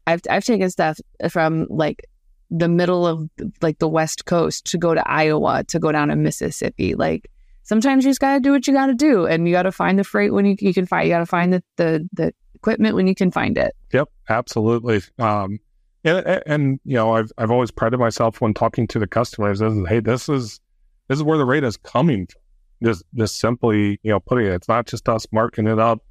I've 0.08 0.20
I've 0.30 0.44
taken 0.44 0.70
stuff 0.70 1.00
from 1.30 1.68
like 1.70 2.06
the 2.52 2.68
middle 2.68 3.08
of 3.08 3.30
like 3.62 3.80
the 3.80 3.88
West 3.88 4.26
Coast 4.26 4.66
to 4.66 4.78
go 4.78 4.94
to 4.94 5.10
Iowa 5.10 5.64
to 5.70 5.80
go 5.80 5.94
down 5.94 6.10
to 6.10 6.18
Mississippi. 6.18 6.96
Like 6.96 7.32
sometimes 7.64 8.04
you 8.04 8.10
just 8.10 8.20
got 8.20 8.34
to 8.34 8.40
do 8.42 8.52
what 8.52 8.68
you 8.68 8.74
got 8.74 8.88
to 8.88 8.94
do, 8.94 9.26
and 9.26 9.48
you 9.48 9.54
got 9.54 9.64
to 9.64 9.72
find 9.72 9.98
the 9.98 10.04
freight 10.04 10.34
when 10.34 10.46
you, 10.46 10.58
you 10.60 10.74
can 10.74 10.86
find. 10.86 11.08
You 11.08 11.14
got 11.14 11.20
to 11.20 11.26
find 11.26 11.54
the, 11.54 11.64
the 11.78 12.10
the 12.12 12.34
equipment 12.56 12.96
when 12.96 13.08
you 13.08 13.16
can 13.16 13.32
find 13.32 13.58
it. 13.58 13.74
Yep, 13.94 14.10
absolutely. 14.28 15.02
Um, 15.18 15.60
and, 16.08 16.44
and 16.46 16.80
you 16.86 16.96
know, 16.96 17.14
I've 17.14 17.32
I've 17.38 17.52
always 17.52 17.72
prided 17.72 18.00
myself 18.00 18.42
when 18.42 18.54
talking 18.54 18.88
to 18.88 19.00
the 19.00 19.08
customers 19.08 19.62
is, 19.62 19.74
hey, 19.88 20.00
this 20.00 20.30
is 20.30 20.60
this 21.08 21.18
is 21.18 21.24
where 21.24 21.38
the 21.38 21.46
rate 21.46 21.64
is 21.64 21.78
coming 21.78 22.28
from. 22.28 22.42
Just 22.84 23.04
just 23.16 23.40
simply, 23.40 24.00
you 24.04 24.12
know, 24.12 24.20
putting 24.20 24.46
it. 24.46 24.54
It's 24.54 24.68
not 24.68 24.86
just 24.86 25.10
us 25.10 25.26
marking 25.32 25.68
it 25.68 25.80
up, 25.80 26.04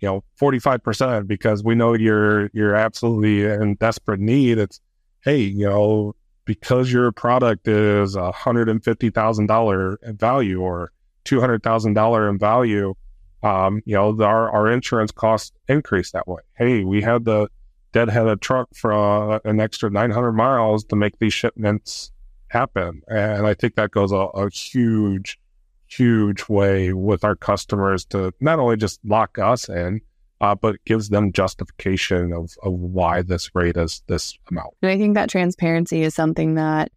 you 0.00 0.08
know, 0.08 0.24
forty 0.36 0.58
five 0.58 0.82
percent 0.82 1.26
because 1.26 1.64
we 1.64 1.74
know 1.74 1.94
you're 1.94 2.48
you're 2.52 2.74
absolutely 2.74 3.44
in 3.44 3.74
desperate 3.76 4.20
need. 4.20 4.58
It's 4.58 4.80
hey, 5.24 5.38
you 5.40 5.68
know, 5.68 6.14
because 6.44 6.92
your 6.92 7.10
product 7.12 7.66
is 7.66 8.14
a 8.14 8.30
hundred 8.30 8.68
and 8.68 8.82
fifty 8.84 9.10
thousand 9.10 9.46
dollar 9.46 9.96
in 10.02 10.16
value 10.16 10.60
or 10.60 10.92
two 11.24 11.40
hundred 11.40 11.62
thousand 11.62 11.94
dollar 11.94 12.28
in 12.28 12.38
value, 12.38 12.94
um, 13.42 13.82
you 13.84 13.94
know, 13.94 14.16
our 14.22 14.50
our 14.50 14.70
insurance 14.70 15.10
costs 15.10 15.52
increase 15.68 16.12
that 16.12 16.28
way. 16.28 16.42
Hey, 16.54 16.84
we 16.84 17.02
had 17.02 17.24
the 17.24 17.48
deadheaded 17.92 18.40
truck 18.40 18.68
for 18.74 18.92
uh, 18.92 19.38
an 19.44 19.60
extra 19.60 19.90
nine 19.90 20.10
hundred 20.10 20.32
miles 20.32 20.84
to 20.84 20.96
make 20.96 21.18
these 21.18 21.34
shipments 21.34 22.12
happen, 22.48 23.02
and 23.08 23.46
I 23.46 23.54
think 23.54 23.76
that 23.76 23.90
goes 23.90 24.12
a, 24.12 24.16
a 24.16 24.50
huge, 24.50 25.38
huge 25.86 26.48
way 26.48 26.92
with 26.92 27.24
our 27.24 27.36
customers 27.36 28.04
to 28.06 28.32
not 28.40 28.58
only 28.58 28.76
just 28.76 29.00
lock 29.04 29.38
us 29.38 29.68
in, 29.68 30.00
uh, 30.42 30.54
but 30.54 30.84
gives 30.84 31.08
them 31.08 31.32
justification 31.32 32.32
of, 32.32 32.50
of 32.62 32.72
why 32.72 33.22
this 33.22 33.54
rate 33.54 33.76
is 33.76 34.02
this 34.08 34.36
amount. 34.50 34.74
And 34.82 34.90
I 34.90 34.98
think 34.98 35.14
that 35.14 35.30
transparency 35.30 36.02
is 36.02 36.14
something 36.14 36.56
that 36.56 36.90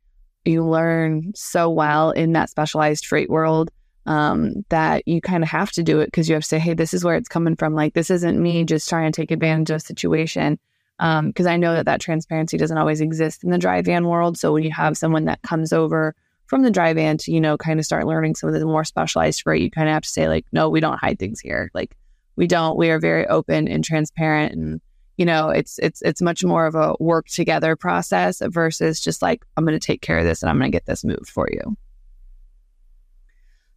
you 0.46 0.66
learn 0.66 1.32
so 1.36 1.70
well 1.70 2.12
in 2.12 2.34
that 2.34 2.50
specialized 2.50 3.06
freight 3.06 3.30
world 3.30 3.72
um, 4.08 4.66
that 4.70 5.08
you 5.08 5.22
kind 5.22 5.44
of 5.44 5.50
have 5.50 5.72
to 5.74 5.84
do 5.84 6.00
it 6.00 6.08
because 6.08 6.28
you 6.28 6.36
have 6.36 6.44
to 6.44 6.48
say, 6.48 6.60
hey, 6.60 6.74
this 6.74 6.94
is 6.94 7.04
where 7.04 7.16
it's 7.16 7.30
coming 7.30 7.56
from. 7.56 7.74
Like, 7.74 7.94
this 7.94 8.10
isn't 8.10 8.42
me 8.42 8.64
just 8.64 8.90
trying 8.90 9.12
to 9.12 9.16
take 9.16 9.32
advantage 9.32 9.70
of 9.72 9.78
a 9.78 9.80
situation. 9.80 10.60
Because 10.98 11.46
um, 11.46 11.52
I 11.52 11.58
know 11.58 11.74
that 11.74 11.86
that 11.86 12.00
transparency 12.00 12.58
doesn't 12.58 12.78
always 12.78 13.02
exist 13.02 13.44
in 13.44 13.50
the 13.50 13.58
dry 13.58 13.82
van 13.82 14.08
world. 14.08 14.38
So 14.38 14.54
when 14.54 14.64
you 14.64 14.72
have 14.72 14.98
someone 14.98 15.26
that 15.26 15.42
comes 15.42 15.74
over 15.74 16.16
from 16.48 16.64
the 16.64 16.72
dry 16.72 16.94
van 16.94 17.18
to, 17.18 17.32
you 17.32 17.42
know, 17.42 17.58
kind 17.58 17.80
of 17.80 17.86
start 17.86 18.08
learning 18.08 18.36
some 18.36 18.48
of 18.48 18.60
the 18.60 18.66
more 18.66 18.86
specialized 18.86 19.42
freight, 19.42 19.62
you 19.62 19.72
kind 19.72 19.90
of 19.90 19.94
have 19.94 20.04
to 20.04 20.10
say, 20.10 20.28
like, 20.28 20.46
no, 20.52 20.70
we 20.70 20.80
don't 20.80 21.00
hide 21.00 21.20
things 21.20 21.40
here. 21.40 21.70
Like, 21.74 21.96
we 22.36 22.48
don't 22.48 22.78
we 22.78 22.90
are 22.90 23.00
very 23.00 23.26
open 23.28 23.68
and 23.68 23.84
transparent 23.84 24.54
and 24.54 24.82
you 25.18 25.26
know 25.26 25.50
it's 25.50 25.80
it's 25.80 26.02
it's 26.02 26.22
much 26.22 26.44
more 26.44 26.66
of 26.66 26.76
a 26.76 26.96
work 27.00 27.28
together 27.28 27.76
process 27.76 28.42
versus 28.46 29.00
just 29.00 29.22
like 29.22 29.46
i'm 29.58 29.66
going 29.66 29.78
to 29.78 29.86
take 29.86 30.02
care 30.02 30.20
of 30.20 30.26
this 30.26 30.42
and 30.42 30.50
i'm 30.50 30.58
going 30.58 30.72
to 30.72 30.76
get 30.76 30.86
this 30.86 31.04
moved 31.04 31.30
for 31.30 31.48
you 31.52 31.78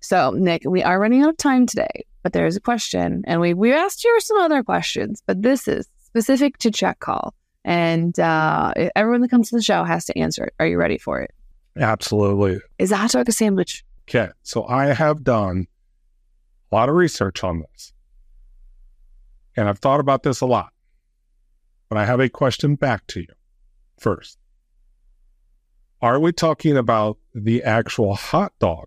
so 0.00 0.30
nick 0.30 0.62
we 0.64 0.82
are 0.82 0.98
running 0.98 1.22
out 1.22 1.30
of 1.30 1.36
time 1.36 1.66
today 1.66 2.04
but 2.22 2.32
there's 2.32 2.56
a 2.56 2.60
question 2.60 3.22
and 3.26 3.40
we 3.40 3.54
we 3.54 3.72
asked 3.72 4.04
you 4.04 4.20
some 4.20 4.38
other 4.38 4.62
questions 4.62 5.22
but 5.26 5.42
this 5.42 5.68
is 5.68 5.88
specific 6.08 6.56
to 6.58 6.70
check 6.70 7.00
call. 7.00 7.34
And 7.64 8.18
uh, 8.18 8.72
everyone 8.96 9.20
that 9.20 9.30
comes 9.30 9.50
to 9.50 9.56
the 9.56 9.62
show 9.62 9.84
has 9.84 10.06
to 10.06 10.18
answer 10.18 10.44
it. 10.44 10.54
Are 10.58 10.66
you 10.66 10.78
ready 10.78 10.96
for 10.96 11.20
it? 11.20 11.30
Absolutely. 11.76 12.60
Is 12.78 12.90
a 12.90 12.96
hot 12.96 13.10
dog 13.10 13.28
a 13.28 13.32
sandwich? 13.32 13.84
Okay. 14.08 14.30
So 14.42 14.66
i 14.66 14.86
have 14.86 15.22
done 15.22 15.66
a 16.72 16.74
lot 16.74 16.88
of 16.88 16.94
research 16.94 17.44
on 17.44 17.60
this. 17.60 17.92
And 19.56 19.68
I've 19.68 19.80
thought 19.80 20.00
about 20.00 20.22
this 20.22 20.40
a 20.40 20.46
lot, 20.46 20.72
but 21.88 21.98
I 21.98 22.04
have 22.04 22.20
a 22.20 22.28
question 22.28 22.76
back 22.76 23.06
to 23.08 23.20
you 23.20 23.34
first. 23.98 24.38
Are 26.00 26.20
we 26.20 26.32
talking 26.32 26.76
about 26.76 27.18
the 27.34 27.64
actual 27.64 28.14
hot 28.14 28.52
dog? 28.60 28.86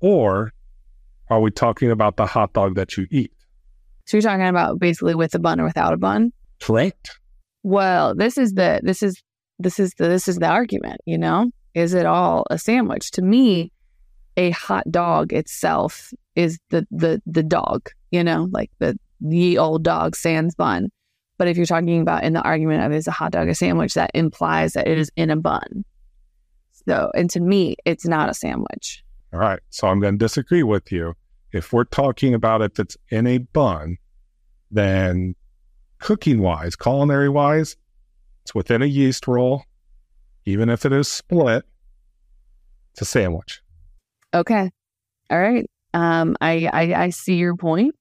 Or 0.00 0.52
are 1.28 1.40
we 1.40 1.50
talking 1.50 1.90
about 1.90 2.16
the 2.16 2.26
hot 2.26 2.54
dog 2.54 2.74
that 2.74 2.96
you 2.96 3.06
eat? 3.10 3.32
So 4.06 4.16
you're 4.16 4.22
talking 4.22 4.46
about 4.46 4.78
basically 4.78 5.14
with 5.14 5.34
a 5.34 5.38
bun 5.38 5.60
or 5.60 5.64
without 5.64 5.92
a 5.92 5.96
bun? 5.96 6.32
Correct. 6.60 7.18
Well, 7.62 8.14
this 8.14 8.36
is 8.36 8.54
the 8.54 8.80
this 8.82 9.02
is 9.02 9.22
this 9.58 9.78
is 9.78 9.94
the 9.98 10.08
this 10.08 10.28
is 10.28 10.36
the 10.36 10.48
argument, 10.48 11.00
you 11.06 11.18
know? 11.18 11.50
Is 11.74 11.94
it 11.94 12.06
all 12.06 12.44
a 12.50 12.58
sandwich? 12.58 13.10
To 13.12 13.22
me, 13.22 13.72
a 14.36 14.50
hot 14.50 14.90
dog 14.90 15.32
itself 15.32 16.12
is 16.34 16.58
the 16.70 16.86
the 16.90 17.22
the 17.26 17.42
dog, 17.42 17.90
you 18.10 18.24
know, 18.24 18.48
like 18.50 18.70
the 18.78 18.98
the 19.20 19.58
old 19.58 19.84
dog 19.84 20.16
sans 20.16 20.54
bun. 20.54 20.90
But 21.38 21.48
if 21.48 21.56
you're 21.56 21.66
talking 21.66 22.00
about 22.00 22.24
in 22.24 22.34
the 22.34 22.42
argument 22.42 22.84
of 22.84 22.92
is 22.92 23.06
a 23.06 23.12
hot 23.12 23.32
dog 23.32 23.48
a 23.48 23.54
sandwich, 23.54 23.94
that 23.94 24.10
implies 24.14 24.74
that 24.74 24.86
it 24.86 24.98
is 24.98 25.10
in 25.16 25.30
a 25.30 25.36
bun. 25.36 25.84
So, 26.86 27.10
and 27.14 27.30
to 27.30 27.40
me, 27.40 27.76
it's 27.84 28.06
not 28.06 28.28
a 28.28 28.34
sandwich. 28.34 29.04
All 29.32 29.40
right. 29.40 29.60
So 29.70 29.88
I'm 29.88 30.00
going 30.00 30.14
to 30.14 30.24
disagree 30.24 30.62
with 30.62 30.92
you. 30.92 31.14
If 31.52 31.72
we're 31.72 31.84
talking 31.84 32.34
about 32.34 32.62
if 32.62 32.78
it's 32.78 32.96
in 33.10 33.26
a 33.26 33.38
bun, 33.38 33.98
then 34.70 35.34
cooking 35.98 36.40
wise, 36.40 36.76
culinary 36.76 37.28
wise, 37.28 37.76
it's 38.42 38.54
within 38.54 38.82
a 38.82 38.86
yeast 38.86 39.28
roll. 39.28 39.64
Even 40.44 40.68
if 40.68 40.84
it 40.84 40.92
is 40.92 41.08
split, 41.08 41.64
it's 42.92 43.02
a 43.02 43.04
sandwich. 43.04 43.62
Okay. 44.34 44.70
All 45.30 45.40
right. 45.40 45.68
Um, 45.94 46.36
I, 46.40 46.68
I, 46.72 46.94
I 47.04 47.10
see 47.10 47.34
your 47.34 47.56
point. 47.56 47.94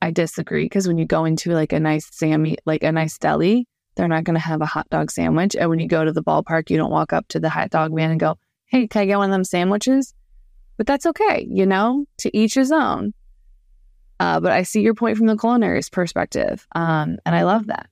I 0.00 0.10
disagree 0.10 0.64
because 0.64 0.88
when 0.88 0.98
you 0.98 1.04
go 1.04 1.24
into 1.24 1.52
like 1.52 1.72
a 1.72 1.80
nice 1.80 2.08
Sammy, 2.10 2.56
like 2.64 2.82
a 2.82 2.90
nice 2.90 3.18
deli, 3.18 3.66
they're 3.94 4.08
not 4.08 4.24
going 4.24 4.34
to 4.34 4.40
have 4.40 4.62
a 4.62 4.66
hot 4.66 4.88
dog 4.90 5.10
sandwich. 5.10 5.54
And 5.54 5.68
when 5.68 5.78
you 5.78 5.86
go 5.86 6.04
to 6.04 6.12
the 6.12 6.22
ballpark, 6.22 6.70
you 6.70 6.76
don't 6.76 6.90
walk 6.90 7.12
up 7.12 7.28
to 7.28 7.40
the 7.40 7.50
hot 7.50 7.70
dog 7.70 7.92
man 7.92 8.10
and 8.10 8.18
go, 8.18 8.36
Hey, 8.66 8.86
can 8.86 9.02
I 9.02 9.06
get 9.06 9.18
one 9.18 9.30
of 9.30 9.34
them 9.34 9.44
sandwiches? 9.44 10.14
But 10.76 10.86
that's 10.86 11.06
okay, 11.06 11.46
you 11.50 11.66
know, 11.66 12.06
to 12.18 12.36
each 12.36 12.54
his 12.54 12.72
own. 12.72 13.14
Uh, 14.20 14.40
but 14.40 14.52
I 14.52 14.62
see 14.62 14.82
your 14.82 14.94
point 14.94 15.16
from 15.16 15.26
the 15.26 15.36
culinary's 15.36 15.88
perspective. 15.88 16.66
Um, 16.74 17.18
and 17.26 17.34
I 17.34 17.42
love 17.42 17.66
that. 17.66 17.88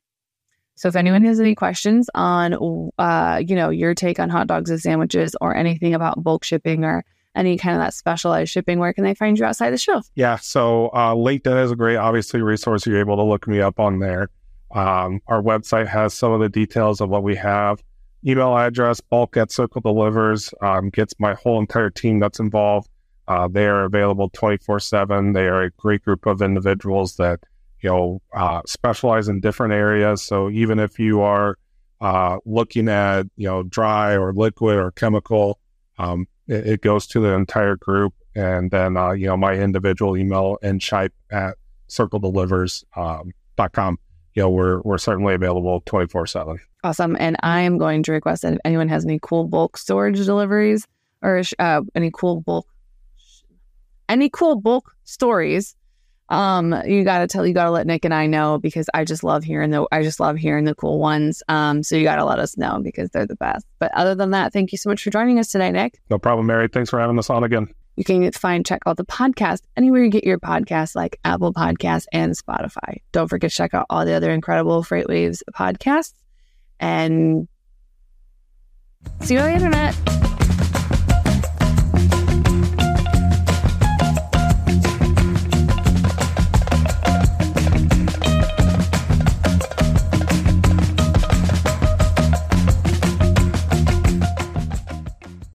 So 0.77 0.89
if 0.89 0.97
anyone 0.97 1.25
has 1.25 1.41
any 1.41 1.55
questions 1.55 2.09
on, 2.15 2.91
uh, 2.99 3.43
you 3.47 3.55
know, 3.55 3.69
your 3.69 3.95
take 3.95 4.19
on 4.19 4.31
hot 4.31 4.47
dogs 4.47 4.71
as 4.71 4.83
sandwiches 4.83 5.37
or 5.41 5.55
anything 5.55 5.93
about 5.93 6.23
bulk 6.23 6.43
shipping 6.43 6.85
or 6.85 7.05
any 7.35 7.59
kind 7.59 7.77
of 7.77 7.83
that 7.83 7.95
specialized 7.95 8.51
shipping, 8.51 8.79
where 8.79 8.93
can 8.93 9.05
they 9.05 9.15
find 9.15 9.39
you 9.39 9.45
outside 9.45 9.71
the 9.71 9.79
show? 9.79 10.03
Yeah, 10.15 10.37
so 10.37 10.87
uh, 10.89 11.15
LinkedIn 11.15 11.63
is 11.65 11.71
a 11.71 11.77
great, 11.77 11.97
obviously, 11.97 12.41
resource. 12.41 12.87
You're 12.87 12.99
able 12.99 13.17
to 13.17 13.23
look 13.23 13.47
me 13.47 13.61
up 13.61 13.79
on 13.79 13.99
there. 13.99 14.31
Um, 14.75 15.21
our 15.27 15.43
website 15.43 15.87
has 15.89 16.15
some 16.15 16.33
of 16.33 16.41
the 16.41 16.49
details 16.49 17.01
of 17.01 17.09
what 17.09 17.25
we 17.25 17.37
have. 17.37 17.83
Email 18.27 18.57
address, 18.57 19.01
bulk 19.01 19.37
at 19.37 19.51
Circle 19.51 19.81
Delivers, 19.81 20.53
um, 20.61 20.91
gets 20.91 21.15
my 21.19 21.35
whole 21.35 21.59
entire 21.59 21.91
team 21.91 22.19
that's 22.19 22.39
involved. 22.39 22.89
Uh, 23.27 23.49
they 23.49 23.67
are 23.67 23.85
available 23.85 24.29
24 24.31 24.81
7. 24.81 25.33
They 25.33 25.47
are 25.47 25.63
a 25.63 25.71
great 25.71 26.05
group 26.05 26.27
of 26.27 26.43
individuals 26.43 27.17
that, 27.17 27.41
you 27.81 27.89
know, 27.89 28.23
uh, 28.35 28.61
specialize 28.67 29.29
in 29.29 29.41
different 29.41 29.73
areas. 29.73 30.23
So 30.23 30.51
even 30.51 30.79
if 30.79 30.99
you 30.99 31.23
are 31.23 31.57
uh, 32.01 32.39
looking 32.45 32.89
at, 32.89 33.27
you 33.37 33.47
know, 33.47 33.63
dry 33.63 34.17
or 34.17 34.35
liquid 34.35 34.77
or 34.77 34.91
chemical, 34.91 35.59
um, 35.99 36.27
it, 36.47 36.67
it 36.67 36.83
goes 36.83 37.07
to 37.09 37.21
the 37.21 37.33
entire 37.35 37.77
group. 37.77 38.15
And 38.35 38.71
then, 38.71 38.97
uh, 38.97 39.13
you 39.13 39.27
know, 39.29 39.37
my 39.37 39.55
individual 39.55 40.17
email 40.17 40.59
and 40.63 40.81
Shipe 40.81 41.13
at 41.31 41.57
circledelivers.com. 41.89 43.31
Um, 43.77 43.99
you 44.41 44.47
know, 44.47 44.51
we're, 44.51 44.81
we're 44.81 44.99
certainly 44.99 45.35
available 45.35 45.83
24 45.85 46.27
7. 46.27 46.59
Awesome. 46.83 47.15
And 47.21 47.37
I 47.43 47.61
am 47.61 47.77
going 47.77 48.03
to 48.05 48.13
request 48.13 48.43
that 48.43 48.55
if 48.55 48.59
anyone 48.65 48.89
has 48.89 49.05
any 49.05 49.19
cool 49.21 49.47
bulk 49.47 49.77
storage 49.77 50.17
deliveries 50.17 50.87
or 51.21 51.43
uh, 51.59 51.83
any 51.95 52.11
cool 52.11 52.41
bulk, 52.41 52.67
any 54.09 54.31
cool 54.31 54.57
bulk 54.57 54.95
stories 55.05 55.77
um, 56.31 56.73
you 56.87 57.03
gotta 57.03 57.27
tell 57.27 57.45
you 57.45 57.53
gotta 57.53 57.73
let 57.73 57.89
Nick 57.89 58.05
and 58.05 58.15
I 58.15 58.27
know 58.27 58.59
because 58.59 58.89
I 58.95 59.05
just 59.05 59.25
love 59.25 59.43
hearing 59.43 59.71
the 59.71 59.85
I 59.91 60.05
just 60.05 60.21
love 60.21 60.37
hearing 60.37 60.65
the 60.65 60.77
cool 60.77 61.01
ones. 61.01 61.43
Um, 61.49 61.83
so 61.83 61.97
you 61.97 62.05
gotta 62.05 62.25
let 62.25 62.39
us 62.39 62.57
know 62.57 62.81
because 62.81 63.11
they're 63.11 63.27
the 63.27 63.35
best. 63.35 63.67
But 63.81 63.93
other 63.95 64.15
than 64.15 64.31
that, 64.31 64.53
thank 64.53 64.71
you 64.71 64.79
so 64.79 64.91
much 64.91 65.03
for 65.03 65.11
joining 65.11 65.41
us 65.41 65.51
today, 65.51 65.73
Nick. 65.73 65.99
No 66.09 66.21
problem, 66.21 66.47
Mary. 66.47 66.69
Thanks 66.69 66.89
for 66.89 67.01
having 67.01 67.19
us 67.19 67.31
on 67.31 67.43
again. 67.43 67.75
You 68.01 68.05
can 68.05 68.33
find 68.33 68.65
check 68.65 68.81
out 68.87 68.97
the 68.97 69.05
podcast 69.05 69.61
anywhere 69.77 70.03
you 70.03 70.09
get 70.09 70.25
your 70.25 70.39
podcasts, 70.39 70.97
like 70.97 71.21
Apple 71.23 71.53
Podcasts 71.53 72.07
and 72.15 72.33
Spotify. 72.35 73.03
Don't 73.13 73.29
forget 73.29 73.51
to 73.51 73.57
check 73.59 73.75
out 73.75 73.85
all 73.91 74.07
the 74.07 74.15
other 74.15 74.31
incredible 74.31 74.83
FreightWaves 74.83 75.43
podcasts 75.55 76.15
and 76.79 77.47
see 79.21 79.35
you 79.35 79.41
on 79.41 79.49
the 79.49 79.53
internet. 79.53 80.40